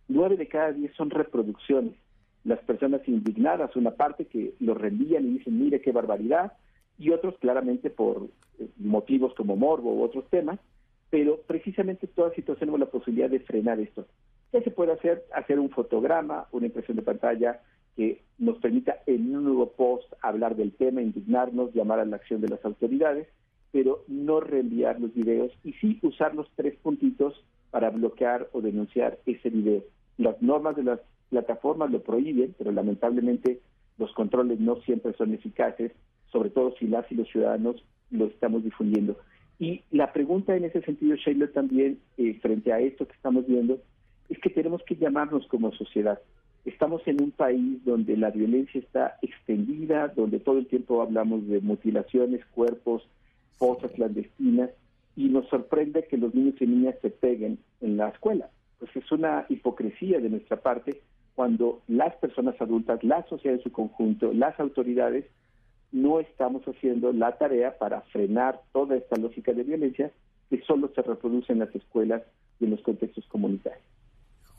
nueve 0.07 0.37
de 0.37 0.47
cada 0.47 0.73
diez 0.73 0.93
son 0.95 1.09
reproducciones. 1.09 1.93
Las 2.43 2.59
personas 2.59 3.01
indignadas, 3.07 3.75
una 3.75 3.91
parte 3.91 4.25
que 4.25 4.53
lo 4.59 4.75
reenvían 4.75 5.25
y 5.25 5.37
dicen, 5.37 5.57
mire 5.57 5.81
qué 5.81 5.91
barbaridad, 5.91 6.53
y 6.99 7.09
otros 7.09 7.37
claramente 7.39 7.89
por 7.89 8.27
eh, 8.59 8.67
motivos 8.77 9.33
como 9.35 9.55
morbo 9.55 9.93
u 9.93 10.03
otros 10.03 10.29
temas, 10.29 10.59
pero 11.09 11.39
precisamente 11.47 12.07
todas 12.07 12.33
situaciones 12.33 12.59
tenemos 12.59 12.79
la 12.79 12.85
posibilidad 12.91 13.29
de 13.29 13.39
frenar 13.39 13.79
esto. 13.79 14.05
¿Qué 14.55 14.61
se 14.61 14.71
puede 14.71 14.93
hacer? 14.93 15.25
Hacer 15.33 15.59
un 15.59 15.69
fotograma, 15.69 16.47
una 16.53 16.67
impresión 16.67 16.95
de 16.95 17.03
pantalla 17.03 17.59
que 17.97 18.21
nos 18.37 18.57
permita 18.59 19.01
en 19.05 19.35
un 19.35 19.43
nuevo 19.43 19.73
post 19.73 20.09
hablar 20.21 20.55
del 20.55 20.71
tema, 20.71 21.01
indignarnos, 21.01 21.73
llamar 21.73 21.99
a 21.99 22.05
la 22.05 22.15
acción 22.15 22.39
de 22.39 22.47
las 22.47 22.63
autoridades, 22.63 23.27
pero 23.73 24.05
no 24.07 24.39
reenviar 24.39 25.01
los 25.01 25.13
videos 25.13 25.51
y 25.65 25.73
sí 25.73 25.99
usar 26.03 26.35
los 26.35 26.49
tres 26.55 26.73
puntitos 26.77 27.33
para 27.69 27.89
bloquear 27.89 28.47
o 28.53 28.61
denunciar 28.61 29.19
ese 29.25 29.49
video. 29.49 29.83
Las 30.17 30.41
normas 30.41 30.77
de 30.77 30.83
las 30.83 31.01
plataformas 31.29 31.91
lo 31.91 32.01
prohíben, 32.01 32.55
pero 32.57 32.71
lamentablemente 32.71 33.59
los 33.97 34.13
controles 34.13 34.61
no 34.61 34.77
siempre 34.83 35.11
son 35.17 35.33
eficaces, 35.33 35.91
sobre 36.31 36.49
todo 36.49 36.73
si 36.79 36.87
las 36.87 37.11
y 37.11 37.15
los 37.15 37.27
ciudadanos 37.27 37.83
lo 38.09 38.27
estamos 38.27 38.63
difundiendo. 38.63 39.17
Y 39.59 39.81
la 39.91 40.13
pregunta 40.13 40.55
en 40.55 40.63
ese 40.63 40.81
sentido, 40.83 41.17
Sheila, 41.17 41.47
también 41.51 41.99
eh, 42.17 42.39
frente 42.41 42.71
a 42.71 42.79
esto 42.79 43.05
que 43.05 43.15
estamos 43.15 43.45
viendo, 43.47 43.81
que 44.45 44.51
tenemos 44.51 44.83
que 44.83 44.95
llamarnos 44.95 45.47
como 45.47 45.71
sociedad. 45.71 46.19
Estamos 46.65 47.01
en 47.07 47.19
un 47.21 47.31
país 47.31 47.83
donde 47.83 48.15
la 48.15 48.29
violencia 48.29 48.79
está 48.79 49.17
extendida, 49.23 50.09
donde 50.09 50.39
todo 50.39 50.59
el 50.59 50.67
tiempo 50.67 51.01
hablamos 51.01 51.47
de 51.47 51.61
mutilaciones, 51.61 52.45
cuerpos, 52.53 53.01
fosas 53.57 53.91
clandestinas, 53.93 54.69
y 55.15 55.29
nos 55.29 55.47
sorprende 55.47 56.05
que 56.07 56.17
los 56.17 56.35
niños 56.35 56.55
y 56.59 56.67
niñas 56.67 56.95
se 57.01 57.09
peguen 57.09 57.57
en 57.81 57.97
la 57.97 58.09
escuela 58.09 58.49
pues 58.79 58.95
es 58.95 59.11
una 59.11 59.45
hipocresía 59.49 60.19
de 60.19 60.29
nuestra 60.29 60.57
parte 60.57 61.01
cuando 61.33 61.81
las 61.87 62.15
personas 62.15 62.59
adultas, 62.61 63.03
la 63.03 63.25
sociedad 63.27 63.57
en 63.57 63.63
su 63.63 63.71
conjunto, 63.71 64.31
las 64.33 64.59
autoridades, 64.59 65.25
no 65.91 66.19
estamos 66.19 66.63
haciendo 66.65 67.11
la 67.11 67.37
tarea 67.37 67.77
para 67.77 68.01
frenar 68.01 68.61
toda 68.71 68.95
esta 68.95 69.17
lógica 69.17 69.53
de 69.53 69.63
violencia 69.63 70.11
que 70.49 70.61
solo 70.61 70.91
se 70.93 71.01
reproduce 71.01 71.51
en 71.51 71.59
las 71.59 71.73
escuelas 71.75 72.21
y 72.59 72.65
en 72.65 72.71
los 72.71 72.81
contextos 72.81 73.25
comunitarios. 73.27 73.94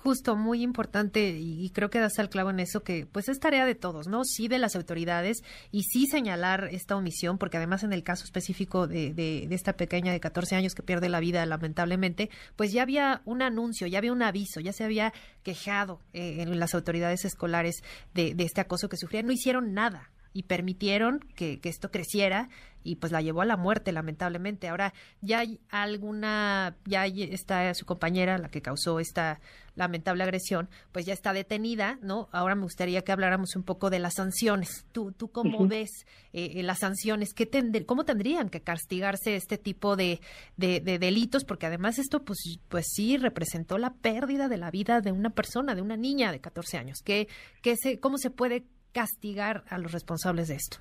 Justo, 0.06 0.36
muy 0.36 0.62
importante 0.62 1.30
y, 1.30 1.68
creo 1.70 1.90
que 1.90 1.98
das 1.98 2.20
al 2.20 2.30
clavo 2.30 2.50
en 2.50 2.60
eso 2.60 2.84
que 2.84 3.06
pues 3.06 3.28
es 3.28 3.40
tarea 3.40 3.66
de 3.66 3.74
todos, 3.74 4.06
¿no? 4.06 4.22
Sí 4.22 4.46
de 4.46 4.60
las 4.60 4.76
autoridades 4.76 5.42
y 5.72 5.82
sí 5.82 6.06
señalar 6.06 6.68
esta 6.70 6.94
omisión 6.94 7.38
porque 7.38 7.56
además 7.56 7.82
en 7.82 7.92
el 7.92 8.04
caso 8.04 8.22
específico 8.22 8.86
de, 8.86 9.48
esta 9.50 9.72
pequeña 9.72 10.12
de 10.12 10.20
14 10.20 10.54
años 10.54 10.76
que 10.76 10.84
pierde 10.84 11.08
la 11.08 11.18
vida 11.18 11.44
lamentablemente, 11.44 12.30
pues 12.54 12.70
ya 12.70 12.82
había 12.82 13.20
un 13.24 13.42
anuncio, 13.42 13.88
ya 13.88 13.98
había 13.98 14.12
un 14.12 14.22
aviso, 14.22 14.60
ya 14.60 14.72
se 14.72 14.84
había 14.84 15.12
quejado 15.42 16.00
eh, 16.12 16.36
en 16.38 16.56
las 16.60 16.76
autoridades 16.76 17.24
escolares 17.24 17.82
de, 18.14 18.36
de 18.36 18.44
este 18.44 18.60
acoso 18.60 18.88
que 18.88 18.96
sufría, 18.96 19.24
no 19.24 19.32
hicieron 19.32 19.74
nada, 19.74 20.12
y 20.36 20.42
permitieron 20.42 21.20
que, 21.34 21.60
que, 21.60 21.70
esto 21.70 21.90
creciera 21.90 22.50
y 22.82 22.96
pues 22.96 23.10
la 23.10 23.22
llevó 23.22 23.40
a 23.40 23.46
la 23.46 23.56
muerte 23.56 23.90
lamentablemente. 23.90 24.68
Ahora 24.68 24.92
ya 25.22 25.38
hay 25.38 25.60
alguna, 25.70 26.76
ya 26.84 27.06
está 27.06 27.72
su 27.72 27.86
compañera, 27.86 28.36
la 28.36 28.50
que 28.50 28.60
causó 28.60 29.00
esta 29.00 29.40
lamentable 29.76 30.24
agresión, 30.24 30.68
pues 30.92 31.06
ya 31.06 31.12
está 31.12 31.32
detenida, 31.32 31.98
¿no? 32.00 32.28
Ahora 32.32 32.54
me 32.54 32.62
gustaría 32.62 33.02
que 33.02 33.12
habláramos 33.12 33.56
un 33.56 33.62
poco 33.62 33.90
de 33.90 33.98
las 33.98 34.14
sanciones. 34.14 34.86
¿Tú, 34.92 35.12
tú 35.12 35.28
cómo 35.28 35.66
ves 35.68 36.06
eh, 36.32 36.52
eh, 36.56 36.62
las 36.62 36.80
sanciones? 36.80 37.32
¿Qué 37.34 37.48
¿Cómo 37.86 38.04
tendrían 38.04 38.48
que 38.48 38.60
castigarse 38.60 39.36
este 39.36 39.58
tipo 39.58 39.96
de, 39.96 40.20
de, 40.56 40.80
delitos? 40.80 41.44
Porque 41.44 41.66
además 41.66 41.98
esto 41.98 42.24
pues, 42.24 42.58
pues 42.68 42.86
sí 42.88 43.16
representó 43.16 43.78
la 43.78 43.94
pérdida 43.94 44.48
de 44.48 44.56
la 44.56 44.70
vida 44.70 45.00
de 45.00 45.12
una 45.12 45.30
persona, 45.30 45.74
de 45.74 45.82
una 45.82 45.96
niña 45.96 46.32
de 46.32 46.40
14 46.40 46.78
años. 46.78 46.98
¿Qué, 47.04 47.28
qué 47.62 47.76
se, 47.76 48.00
¿Cómo 48.00 48.16
se 48.18 48.30
puede 48.30 48.64
castigar 48.96 49.62
a 49.68 49.76
los 49.76 49.92
responsables 49.92 50.48
de 50.48 50.54
esto? 50.54 50.78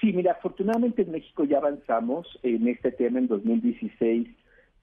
Sí, 0.00 0.12
mira, 0.12 0.32
afortunadamente 0.32 1.02
en 1.02 1.10
México 1.10 1.42
ya 1.42 1.58
avanzamos 1.58 2.38
en 2.44 2.68
este 2.68 2.92
tema. 2.92 3.18
En 3.18 3.26
2016 3.26 4.28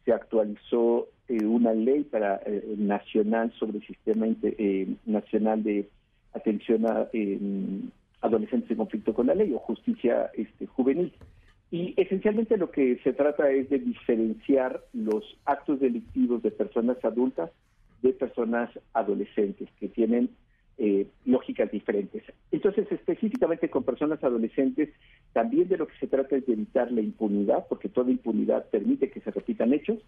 se 0.03 0.11
actualizó 0.11 1.07
eh, 1.29 1.45
una 1.45 1.73
ley 1.73 2.03
para 2.03 2.41
eh, 2.45 2.75
nacional 2.77 3.53
sobre 3.57 3.77
el 3.77 3.87
sistema 3.87 4.27
eh, 4.43 4.87
nacional 5.05 5.63
de 5.63 5.87
atención 6.33 6.85
a 6.85 7.07
adolescentes 8.21 8.69
en 8.69 8.77
conflicto 8.77 9.13
con 9.13 9.27
la 9.27 9.35
ley 9.35 9.53
o 9.53 9.59
justicia 9.59 10.29
este, 10.35 10.67
juvenil. 10.67 11.13
Y 11.71 11.93
esencialmente 11.95 12.57
lo 12.57 12.69
que 12.69 12.99
se 13.01 13.13
trata 13.13 13.49
es 13.49 13.69
de 13.69 13.79
diferenciar 13.79 14.81
los 14.91 15.23
actos 15.45 15.79
delictivos 15.79 16.43
de 16.43 16.51
personas 16.51 16.97
adultas 17.05 17.49
de 18.01 18.11
personas 18.13 18.69
adolescentes 18.93 19.69
que 19.79 19.87
tienen 19.87 20.29
eh, 20.77 21.07
lógicas 21.25 21.71
diferentes. 21.71 22.23
Entonces, 22.51 22.91
específicamente 22.91 23.69
con 23.69 23.83
personas 23.83 24.23
adolescentes, 24.23 24.89
también 25.33 25.67
de 25.67 25.77
lo 25.77 25.87
que 25.87 25.97
se 25.99 26.07
trata 26.07 26.35
es 26.35 26.45
de 26.45 26.53
evitar 26.53 26.91
la 26.91 27.01
impunidad, 27.01 27.65
porque 27.67 27.89
toda 27.89 28.11
impunidad 28.11 28.65
permite 28.69 29.09
que 29.09 29.21
se 29.21 29.31
repitan 29.31 29.73
hechos, 29.73 29.99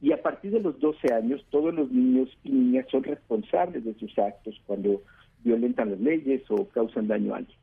y 0.00 0.12
a 0.12 0.22
partir 0.22 0.50
de 0.50 0.60
los 0.60 0.78
12 0.80 1.14
años, 1.14 1.44
todos 1.50 1.72
los 1.72 1.90
niños 1.90 2.28
y 2.44 2.50
niñas 2.50 2.86
son 2.90 3.04
responsables 3.04 3.84
de 3.84 3.94
sus 3.94 4.18
actos 4.18 4.60
cuando 4.66 5.02
violentan 5.42 5.90
las 5.90 6.00
leyes 6.00 6.42
o 6.50 6.68
causan 6.68 7.06
daño 7.06 7.32
a 7.32 7.38
alguien. 7.38 7.58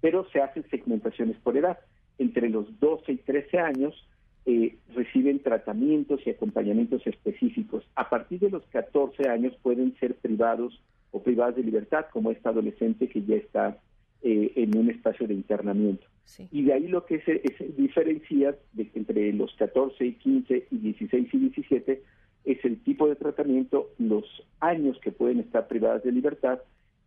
Pero 0.00 0.26
se 0.30 0.40
hacen 0.40 0.64
segmentaciones 0.70 1.36
por 1.38 1.56
edad. 1.56 1.78
Entre 2.18 2.48
los 2.50 2.78
12 2.80 3.12
y 3.12 3.16
13 3.16 3.58
años 3.58 4.08
eh, 4.46 4.76
reciben 4.94 5.38
tratamientos 5.40 6.20
y 6.26 6.30
acompañamientos 6.30 7.06
específicos. 7.06 7.84
A 7.94 8.10
partir 8.10 8.40
de 8.40 8.50
los 8.50 8.64
14 8.66 9.28
años 9.28 9.54
pueden 9.62 9.96
ser 9.98 10.16
privados 10.16 10.82
o 11.14 11.22
privadas 11.22 11.54
de 11.54 11.62
libertad, 11.62 12.06
como 12.12 12.32
esta 12.32 12.50
adolescente 12.50 13.08
que 13.08 13.22
ya 13.22 13.36
está 13.36 13.78
eh, 14.22 14.52
en 14.56 14.76
un 14.76 14.90
espacio 14.90 15.28
de 15.28 15.34
internamiento. 15.34 16.06
Y 16.50 16.62
de 16.64 16.72
ahí 16.72 16.88
lo 16.88 17.04
que 17.04 17.20
se, 17.20 17.40
diferencia 17.76 18.56
de 18.72 18.90
entre 18.94 19.32
los 19.32 19.54
14 19.54 20.04
y 20.04 20.14
15 20.14 20.66
y 20.70 20.76
16 20.78 21.28
y 21.32 21.38
17 21.38 22.02
es 22.44 22.64
el 22.64 22.82
tipo 22.82 23.06
de 23.06 23.14
tratamiento, 23.14 23.90
los 23.98 24.24
años 24.58 24.98
que 25.00 25.12
pueden 25.12 25.38
estar 25.40 25.68
privadas 25.68 26.02
de 26.02 26.12
libertad 26.12 26.58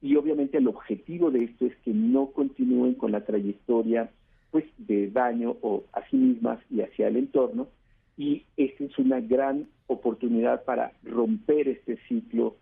y 0.02 0.16
obviamente 0.16 0.58
el 0.60 0.68
objetivo 0.68 1.30
de 1.32 1.44
esto 1.44 1.66
es 1.66 1.76
que 1.84 1.92
no 1.92 2.28
continúen 2.28 2.94
con 2.94 3.12
la 3.12 3.26
trayectoria 3.26 4.10
pues 4.52 4.66
de 4.78 5.10
daño 5.10 5.58
o 5.62 5.84
a 5.92 6.08
sí 6.10 6.16
mismas 6.16 6.60
y 6.70 6.82
hacia 6.82 7.08
el 7.08 7.18
entorno 7.18 7.68
y 8.16 8.44
esta 8.56 8.86
es 8.86 8.98
una 8.98 9.20
gran 9.20 9.68
oportunidad 9.88 10.64
para 10.64 10.94
romper 11.04 11.68
este 11.68 11.98
ciclo 12.08 12.56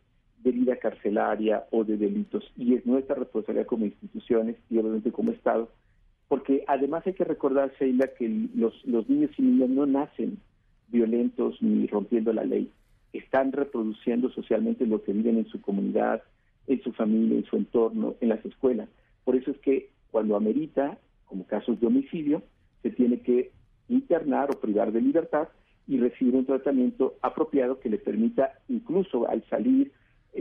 de 0.46 0.52
vida 0.52 0.75
carcelaria 0.78 1.66
o 1.72 1.84
de 1.84 1.98
delitos. 1.98 2.44
Y 2.56 2.75
es 2.75 2.86
nuestra 2.86 3.16
responsabilidad 3.16 3.66
como 3.66 3.86
instituciones 3.86 4.56
y 4.70 4.78
obviamente 4.78 5.12
como 5.12 5.32
Estado, 5.32 5.70
porque 6.28 6.64
además 6.68 7.06
hay 7.06 7.14
que 7.14 7.24
recordar, 7.24 7.74
Sheila, 7.80 8.12
que 8.18 8.30
los, 8.56 8.74
los 8.86 9.10
niños 9.10 9.32
y 9.38 9.42
niñas 9.42 9.70
no 9.70 9.86
nacen 9.88 10.38
violentos 10.88 11.60
ni 11.62 11.88
rompiendo 11.88 12.32
la 12.32 12.44
ley, 12.44 12.72
están 13.12 13.52
reproduciendo 13.52 14.30
socialmente 14.30 14.86
lo 14.86 15.02
que 15.02 15.14
viven 15.14 15.38
en 15.38 15.48
su 15.48 15.60
comunidad, 15.62 16.22
en 16.68 16.82
su 16.84 16.94
familia, 16.94 17.38
en 17.40 17.46
su 17.46 17.58
entorno, 17.58 18.16
en 18.22 18.30
las 18.30 18.46
escuelas. 18.46 18.88
Por 19.24 19.36
eso 19.36 19.50
es 19.50 19.58
que 19.60 19.90
cuando 20.12 20.36
amerita, 20.36 21.00
como 21.25 21.48
casos 21.48 21.80
de 21.80 21.88
homicidio, 21.88 22.44
se 22.84 22.92
tiene 22.92 23.20
que 23.22 23.52
internar 23.90 24.52
o 24.52 24.60
privar 24.60 24.92
de 24.92 25.02
libertad 25.02 25.48
y 25.88 26.00
recibir 26.00 26.36
un 26.36 26.46
tratamiento 26.46 27.16
apropiado 27.22 27.80
que 27.80 27.90
le 27.90 27.98
permita 27.98 28.54
incluso 28.68 29.28
al 29.28 29.44
salir 29.50 29.92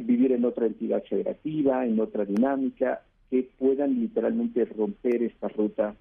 vivir 0.01 0.33
en 0.33 0.45
otra 0.45 0.67
entidad 0.67 1.03
federativa, 1.05 1.87
en 1.87 2.01
otra 2.01 2.25
dinámica, 2.25 3.03
que 3.31 3.49
puedan 3.59 3.99
literalmente 4.01 4.65
romper 4.65 5.23
esta 5.23 5.49
ruta 5.49 5.95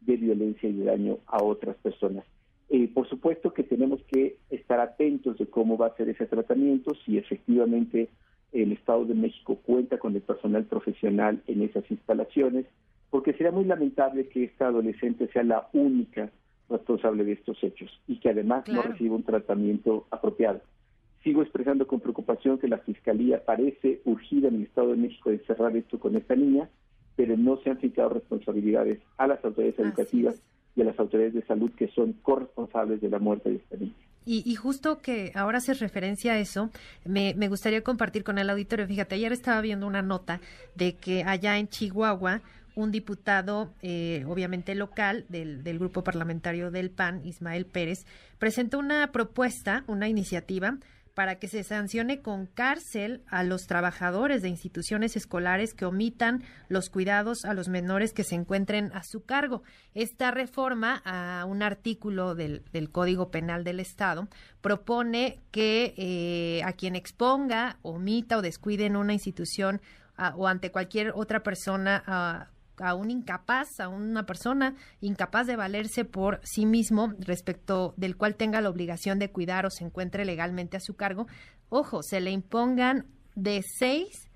de 0.00 0.16
violencia 0.16 0.68
y 0.68 0.72
de 0.72 0.84
daño 0.84 1.18
a 1.26 1.42
otras 1.42 1.76
personas. 1.76 2.24
Eh, 2.68 2.88
por 2.92 3.08
supuesto 3.08 3.52
que 3.52 3.62
tenemos 3.62 4.00
que 4.04 4.36
estar 4.50 4.80
atentos 4.80 5.38
de 5.38 5.46
cómo 5.46 5.76
va 5.76 5.88
a 5.88 5.96
ser 5.96 6.08
ese 6.08 6.26
tratamiento, 6.26 6.94
si 7.04 7.16
efectivamente 7.16 8.08
el 8.52 8.72
Estado 8.72 9.04
de 9.04 9.14
México 9.14 9.58
cuenta 9.64 9.98
con 9.98 10.14
el 10.14 10.22
personal 10.22 10.64
profesional 10.64 11.42
en 11.46 11.62
esas 11.62 11.88
instalaciones, 11.90 12.66
porque 13.10 13.32
sería 13.32 13.52
muy 13.52 13.64
lamentable 13.64 14.28
que 14.28 14.44
esta 14.44 14.66
adolescente 14.66 15.28
sea 15.32 15.44
la 15.44 15.68
única 15.72 16.30
responsable 16.68 17.24
de 17.24 17.32
estos 17.32 17.62
hechos 17.62 17.90
y 18.08 18.18
que 18.18 18.30
además 18.30 18.66
no 18.68 18.82
reciba 18.82 19.14
un 19.14 19.22
tratamiento 19.22 20.06
apropiado. 20.10 20.60
Sigo 21.26 21.42
expresando 21.42 21.88
con 21.88 21.98
preocupación 21.98 22.56
que 22.56 22.68
la 22.68 22.78
Fiscalía 22.78 23.44
parece 23.44 24.00
urgida 24.04 24.46
en 24.46 24.54
el 24.54 24.62
Estado 24.62 24.90
de 24.90 24.96
México 24.96 25.28
de 25.28 25.40
cerrar 25.40 25.76
esto 25.76 25.98
con 25.98 26.14
esta 26.14 26.36
niña, 26.36 26.68
pero 27.16 27.36
no 27.36 27.56
se 27.56 27.70
han 27.70 27.78
fijado 27.78 28.10
responsabilidades 28.10 29.00
a 29.18 29.26
las 29.26 29.44
autoridades 29.44 29.80
educativas 29.80 30.40
y 30.76 30.82
a 30.82 30.84
las 30.84 30.96
autoridades 31.00 31.34
de 31.34 31.44
salud 31.44 31.72
que 31.72 31.88
son 31.88 32.12
corresponsables 32.22 33.00
de 33.00 33.10
la 33.10 33.18
muerte 33.18 33.50
de 33.50 33.56
esta 33.56 33.76
niña. 33.76 33.96
Y, 34.24 34.54
justo 34.54 34.98
que 34.98 35.32
ahora 35.34 35.58
hace 35.58 35.74
referencia 35.74 36.34
a 36.34 36.38
eso, 36.38 36.70
me, 37.04 37.32
gustaría 37.48 37.82
compartir 37.82 38.22
con 38.22 38.38
el 38.38 38.48
auditorio. 38.48 38.86
Fíjate, 38.86 39.16
ayer 39.16 39.32
estaba 39.32 39.60
viendo 39.60 39.88
una 39.88 40.02
nota 40.02 40.40
de 40.76 40.94
que 40.94 41.24
allá 41.24 41.58
en 41.58 41.66
Chihuahua 41.66 42.40
un 42.76 42.92
diputado, 42.92 43.72
eh, 43.82 44.24
obviamente 44.28 44.76
local, 44.76 45.24
del, 45.28 45.64
del, 45.64 45.78
grupo 45.80 46.04
parlamentario 46.04 46.70
del 46.70 46.90
PAN, 46.90 47.22
Ismael 47.24 47.66
Pérez, 47.66 48.04
presentó 48.38 48.78
una 48.78 49.10
propuesta, 49.10 49.82
una 49.88 50.08
iniciativa 50.08 50.78
para 51.16 51.38
que 51.38 51.48
se 51.48 51.64
sancione 51.64 52.20
con 52.20 52.44
cárcel 52.44 53.22
a 53.26 53.42
los 53.42 53.66
trabajadores 53.66 54.42
de 54.42 54.50
instituciones 54.50 55.16
escolares 55.16 55.72
que 55.72 55.86
omitan 55.86 56.44
los 56.68 56.90
cuidados 56.90 57.46
a 57.46 57.54
los 57.54 57.68
menores 57.68 58.12
que 58.12 58.22
se 58.22 58.34
encuentren 58.34 58.92
a 58.92 59.02
su 59.02 59.24
cargo. 59.24 59.62
Esta 59.94 60.30
reforma 60.30 61.00
a 61.06 61.46
un 61.46 61.62
artículo 61.62 62.34
del, 62.34 62.62
Código 62.92 63.30
Penal 63.30 63.64
del 63.64 63.80
Estado 63.80 64.28
propone 64.60 65.40
que 65.52 65.94
eh, 65.96 66.62
a 66.64 66.74
quien 66.74 66.94
exponga, 66.94 67.78
omita 67.80 68.36
o 68.36 68.42
descuide 68.42 68.84
en 68.84 68.96
una 68.96 69.14
institución 69.14 69.80
o 70.34 70.48
ante 70.48 70.70
cualquier 70.70 71.12
otra 71.14 71.42
persona 71.42 72.50
un 72.78 73.10
incapaz, 73.10 73.80
a 73.80 73.88
una 73.88 74.26
persona 74.26 74.74
incapaz 75.00 75.46
de 75.46 75.56
valerse 75.56 76.04
por 76.04 76.40
sí 76.44 76.66
mismo, 76.66 77.12
respecto 77.18 77.94
del 77.96 78.16
cual 78.16 78.34
tenga 78.34 78.60
la 78.60 78.70
obligación 78.70 79.18
de 79.18 79.30
cuidar 79.30 79.66
o 79.66 79.70
se 79.70 79.84
encuentre 79.84 80.24
legalmente 80.24 80.76
a 80.76 80.80
su 80.80 80.94
cargo, 80.94 81.26
ojo, 81.68 82.02
se 82.02 82.20
le 82.20 82.30
impongan 82.30 83.06
de 83.34 83.62
seis 83.78 84.28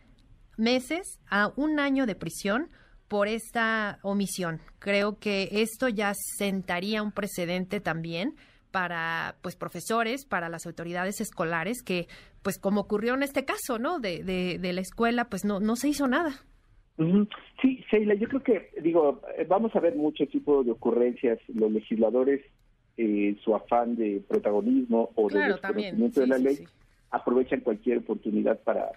meses 0.57 1.18
a 1.29 1.53
un 1.57 1.81
año 1.81 2.07
de 2.07 2.14
prisión 2.14 2.70
por 3.09 3.26
esta 3.26 3.98
omisión. 4.03 4.61
Creo 4.79 5.18
que 5.18 5.48
esto 5.50 5.88
ya 5.88 6.12
sentaría 6.14 7.03
un 7.03 7.12
precedente 7.12 7.81
también 7.81 8.37
para 8.70 9.37
pues 9.42 9.57
profesores, 9.57 10.24
para 10.24 10.48
las 10.48 10.66
autoridades 10.66 11.20
escolares 11.20 11.83
que 11.83 12.09
pues 12.42 12.59
como 12.59 12.83
ocurrió 12.83 13.14
en 13.14 13.22
este 13.22 13.44
caso, 13.44 13.79
¿no? 13.79 13.98
De, 13.98 14.22
de, 14.22 14.59
de 14.59 14.72
la 14.72 14.81
escuela, 14.81 15.29
pues 15.29 15.44
no, 15.44 15.61
no 15.61 15.76
se 15.76 15.88
hizo 15.88 16.07
nada. 16.07 16.40
Sí, 17.63 17.83
Sheila, 17.91 18.15
yo 18.15 18.29
creo 18.29 18.43
que, 18.43 18.71
digo, 18.83 19.21
eh, 19.37 19.47
vamos 19.49 19.75
a 19.75 19.81
ver 19.81 19.97
mucho 19.97 20.27
tipo 20.27 20.63
de 20.63 20.73
ocurrencias. 20.73 21.39
Los 21.49 21.73
legisladores, 21.73 22.43
eh, 22.97 23.37
su 23.43 23.55
afán 23.55 23.97
de 23.97 24.23
protagonismo 24.29 25.11
o 25.15 25.29
de 25.29 25.41
desconocimiento 25.41 26.21
de 26.21 26.27
la 26.27 26.39
ley, 26.39 26.59
aprovechan 27.11 27.61
cualquier 27.61 27.99
oportunidad 27.99 28.61
para 28.61 28.91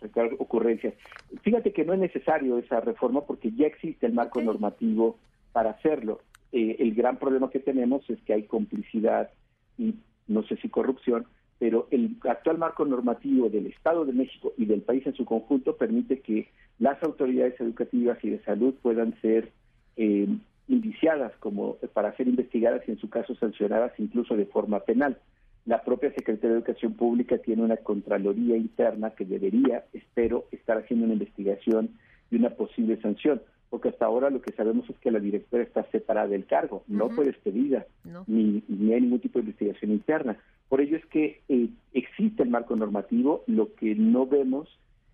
sacar 0.00 0.30
ocurrencias. 0.38 0.94
Fíjate 1.42 1.72
que 1.72 1.84
no 1.84 1.92
es 1.92 2.00
necesario 2.00 2.56
esa 2.58 2.80
reforma 2.80 3.22
porque 3.26 3.52
ya 3.52 3.66
existe 3.66 4.06
el 4.06 4.14
marco 4.14 4.40
normativo 4.40 5.18
para 5.52 5.70
hacerlo. 5.70 6.20
Eh, 6.52 6.76
el 6.78 6.94
gran 6.94 7.18
problema 7.18 7.50
que 7.50 7.60
tenemos 7.60 8.08
es 8.08 8.20
que 8.22 8.32
hay 8.32 8.44
complicidad 8.44 9.30
y 9.76 9.94
no 10.26 10.42
sé 10.44 10.56
si 10.56 10.68
corrupción 10.68 11.26
pero 11.60 11.88
el 11.90 12.16
actual 12.26 12.56
marco 12.56 12.86
normativo 12.86 13.50
del 13.50 13.66
Estado 13.66 14.06
de 14.06 14.14
México 14.14 14.54
y 14.56 14.64
del 14.64 14.80
país 14.80 15.06
en 15.06 15.14
su 15.14 15.26
conjunto 15.26 15.76
permite 15.76 16.20
que 16.20 16.48
las 16.80 17.00
autoridades 17.02 17.60
educativas 17.60 18.18
y 18.24 18.30
de 18.30 18.42
salud 18.42 18.74
puedan 18.82 19.14
ser 19.20 19.52
eh, 19.96 20.26
indiciadas 20.66 21.32
como 21.38 21.76
para 21.92 22.16
ser 22.16 22.26
investigadas 22.26 22.82
y 22.88 22.92
en 22.92 22.98
su 22.98 23.10
caso 23.10 23.34
sancionadas 23.34 23.92
incluso 23.98 24.34
de 24.34 24.46
forma 24.46 24.80
penal. 24.80 25.18
La 25.66 25.82
propia 25.82 26.12
Secretaría 26.14 26.50
de 26.50 26.56
Educación 26.56 26.94
Pública 26.94 27.36
tiene 27.38 27.62
una 27.62 27.76
Contraloría 27.76 28.56
interna 28.56 29.10
que 29.10 29.26
debería, 29.26 29.84
espero, 29.92 30.46
estar 30.52 30.78
haciendo 30.78 31.04
una 31.04 31.14
investigación 31.14 31.90
y 32.30 32.36
una 32.36 32.50
posible 32.50 32.98
sanción, 33.02 33.42
porque 33.68 33.90
hasta 33.90 34.06
ahora 34.06 34.30
lo 34.30 34.40
que 34.40 34.52
sabemos 34.52 34.88
es 34.88 34.96
que 35.00 35.10
la 35.10 35.20
directora 35.20 35.62
está 35.62 35.84
separada 35.90 36.28
del 36.28 36.46
cargo, 36.46 36.82
no 36.88 37.10
fue 37.10 37.26
despedida, 37.26 37.84
ni, 38.26 38.62
ni 38.68 38.94
hay 38.94 39.02
ningún 39.02 39.20
tipo 39.20 39.38
de 39.38 39.44
investigación 39.44 39.90
interna. 39.90 40.38
Por 40.70 40.80
ello 40.80 40.96
es 40.96 41.04
que 41.06 41.42
eh, 41.48 41.68
existe 41.92 42.42
el 42.42 42.48
marco 42.48 42.74
normativo, 42.74 43.44
lo 43.46 43.74
que 43.74 43.94
no 43.94 44.26
vemos 44.26 44.68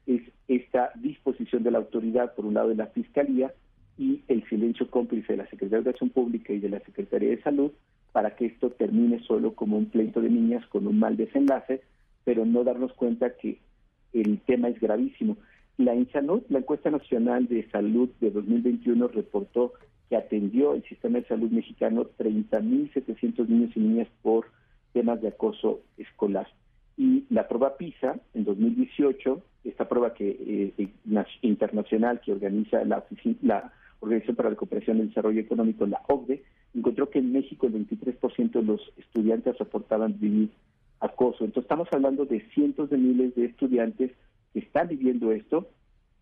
es 0.06 0.22
esta 0.48 0.92
disposición 0.96 1.62
de 1.62 1.70
la 1.70 1.78
autoridad, 1.78 2.34
por 2.34 2.46
un 2.46 2.54
lado 2.54 2.68
de 2.68 2.76
la 2.76 2.86
Fiscalía, 2.86 3.52
y 3.98 4.22
el 4.28 4.46
silencio 4.48 4.90
cómplice 4.90 5.32
de 5.32 5.38
la 5.38 5.44
Secretaría 5.44 5.78
de 5.78 5.90
Educación 5.90 6.10
Pública 6.10 6.52
y 6.52 6.58
de 6.58 6.68
la 6.68 6.80
Secretaría 6.80 7.30
de 7.30 7.42
Salud 7.42 7.72
para 8.12 8.34
que 8.34 8.46
esto 8.46 8.70
termine 8.70 9.20
solo 9.24 9.54
como 9.54 9.76
un 9.76 9.90
pleito 9.90 10.22
de 10.22 10.30
niñas 10.30 10.66
con 10.68 10.86
un 10.86 10.98
mal 10.98 11.18
desenlace, 11.18 11.82
pero 12.24 12.46
no 12.46 12.64
darnos 12.64 12.92
cuenta 12.94 13.36
que 13.36 13.58
el 14.14 14.40
tema 14.40 14.68
es 14.68 14.80
gravísimo. 14.80 15.36
La 15.76 15.94
INSANUD, 15.94 16.44
la 16.48 16.60
encuesta 16.60 16.90
nacional 16.90 17.46
de 17.46 17.68
salud 17.70 18.08
de 18.20 18.30
2021, 18.30 19.08
reportó 19.08 19.74
que 20.08 20.16
atendió 20.16 20.72
el 20.72 20.82
sistema 20.84 21.18
de 21.18 21.26
salud 21.26 21.50
mexicano 21.50 22.06
30.700 22.18 23.48
niños 23.48 23.76
y 23.76 23.80
niñas 23.80 24.08
por 24.22 24.46
temas 24.94 25.20
de 25.20 25.28
acoso 25.28 25.80
escolar. 25.98 26.48
Y 26.96 27.24
la 27.30 27.46
prueba 27.46 27.76
PISA 27.76 28.18
en 28.34 28.44
2018, 28.44 29.42
esta 29.64 29.88
prueba 29.88 30.14
que 30.14 30.74
eh, 30.78 30.88
internacional 31.42 32.20
que 32.20 32.32
organiza 32.32 32.84
la, 32.84 33.04
la 33.42 33.72
Organización 34.00 34.36
para 34.36 34.50
la 34.50 34.56
Cooperación 34.56 34.98
y 34.98 35.00
el 35.00 35.08
Desarrollo 35.08 35.40
Económico, 35.40 35.86
la 35.86 36.02
OCDE, 36.08 36.42
encontró 36.74 37.10
que 37.10 37.18
en 37.18 37.32
México 37.32 37.66
el 37.66 37.74
23% 37.86 38.50
de 38.52 38.62
los 38.62 38.80
estudiantes 38.96 39.58
reportaban 39.58 40.18
vivir 40.18 40.50
acoso. 41.00 41.44
Entonces 41.44 41.64
estamos 41.64 41.88
hablando 41.92 42.24
de 42.24 42.40
cientos 42.54 42.90
de 42.90 42.98
miles 42.98 43.34
de 43.34 43.46
estudiantes 43.46 44.12
que 44.52 44.60
están 44.60 44.88
viviendo 44.88 45.32
esto 45.32 45.68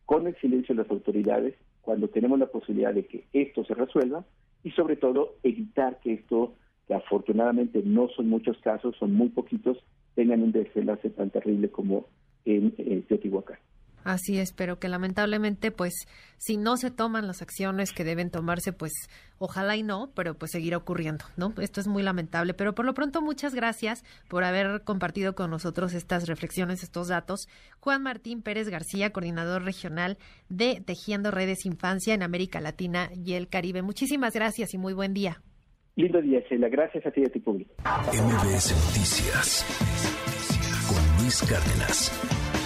con 0.07 0.27
el 0.27 0.37
silencio 0.37 0.75
de 0.75 0.83
las 0.83 0.91
autoridades 0.91 1.55
cuando 1.81 2.09
tenemos 2.09 2.39
la 2.39 2.47
posibilidad 2.47 2.95
de 2.95 3.07
que 3.07 3.25
esto 3.33 3.65
se 3.65 3.75
resuelva 3.75 4.25
y 4.63 4.71
sobre 4.71 4.97
todo 4.97 5.35
evitar 5.43 6.01
que 6.01 6.15
esto, 6.15 6.55
que 6.87 6.95
afortunadamente 6.95 7.83
no 7.85 8.09
son 8.09 8.29
muchos 8.29 8.57
casos, 8.59 8.97
son 8.97 9.13
muy 9.13 9.29
poquitos, 9.29 9.79
tengan 10.14 10.42
un 10.42 10.53
desenlace 10.53 11.11
tan 11.11 11.31
terrible 11.31 11.70
como 11.70 12.07
en 12.44 12.74
eh, 12.79 13.03
Teotihuacán. 13.09 13.59
Así 14.05 14.38
es, 14.38 14.53
pero 14.53 14.79
que 14.79 14.88
lamentablemente, 14.88 15.70
pues, 15.70 15.94
si 16.37 16.59
no 16.59 16.77
se 16.77 16.90
toman 16.90 17.27
las 17.27 17.40
acciones 17.40 17.92
que 17.92 18.05
deben 18.05 18.31
tomarse, 18.31 18.74
pues, 18.74 18.92
ojalá 19.38 19.77
y 19.77 19.83
no, 19.83 20.12
pero 20.14 20.35
pues 20.35 20.50
seguirá 20.50 20.77
ocurriendo, 20.77 21.24
¿no? 21.38 21.55
Esto 21.59 21.81
es 21.81 21.88
muy 21.88 22.03
lamentable, 22.03 22.53
pero 22.53 22.74
por 22.74 22.85
lo 22.85 22.92
pronto 22.92 23.22
muchas 23.22 23.55
gracias 23.55 24.05
por 24.29 24.44
haber 24.44 24.83
compartido 24.85 25.35
con 25.35 25.50
nosotros 25.50 25.94
estas 25.94 26.29
reflexiones, 26.29 26.83
estos 26.83 27.09
datos. 27.09 27.48
Juan 27.81 28.03
Martín 28.03 28.42
Pérez 28.42 28.68
García, 28.68 29.11
coordinador 29.11 29.64
regional 29.64 30.18
de 30.50 30.83
Tejiendo 30.85 31.31
Redes 31.31 31.64
Infancia 31.64 32.12
en 32.12 32.22
América 32.22 32.61
Latina 32.61 33.09
y 33.14 33.33
el 33.33 33.48
Caribe. 33.48 33.81
Muchísimas 33.81 34.35
gracias 34.35 34.74
y 34.74 34.79
muy 34.79 34.92
buen 34.92 35.14
día. 35.14 35.40
Lindo 35.96 36.20
día, 36.20 36.40
Sheila. 36.48 36.68
Gracias 36.68 37.07
a 37.07 37.11
ti 37.11 37.20
y 37.20 37.24
a 37.26 37.30
tu 37.30 37.40
público. 37.40 37.72
MBS 37.85 38.74
Noticias 38.87 39.64
con 40.88 41.22
Luis 41.22 41.40
Cárdenas. 41.48 42.63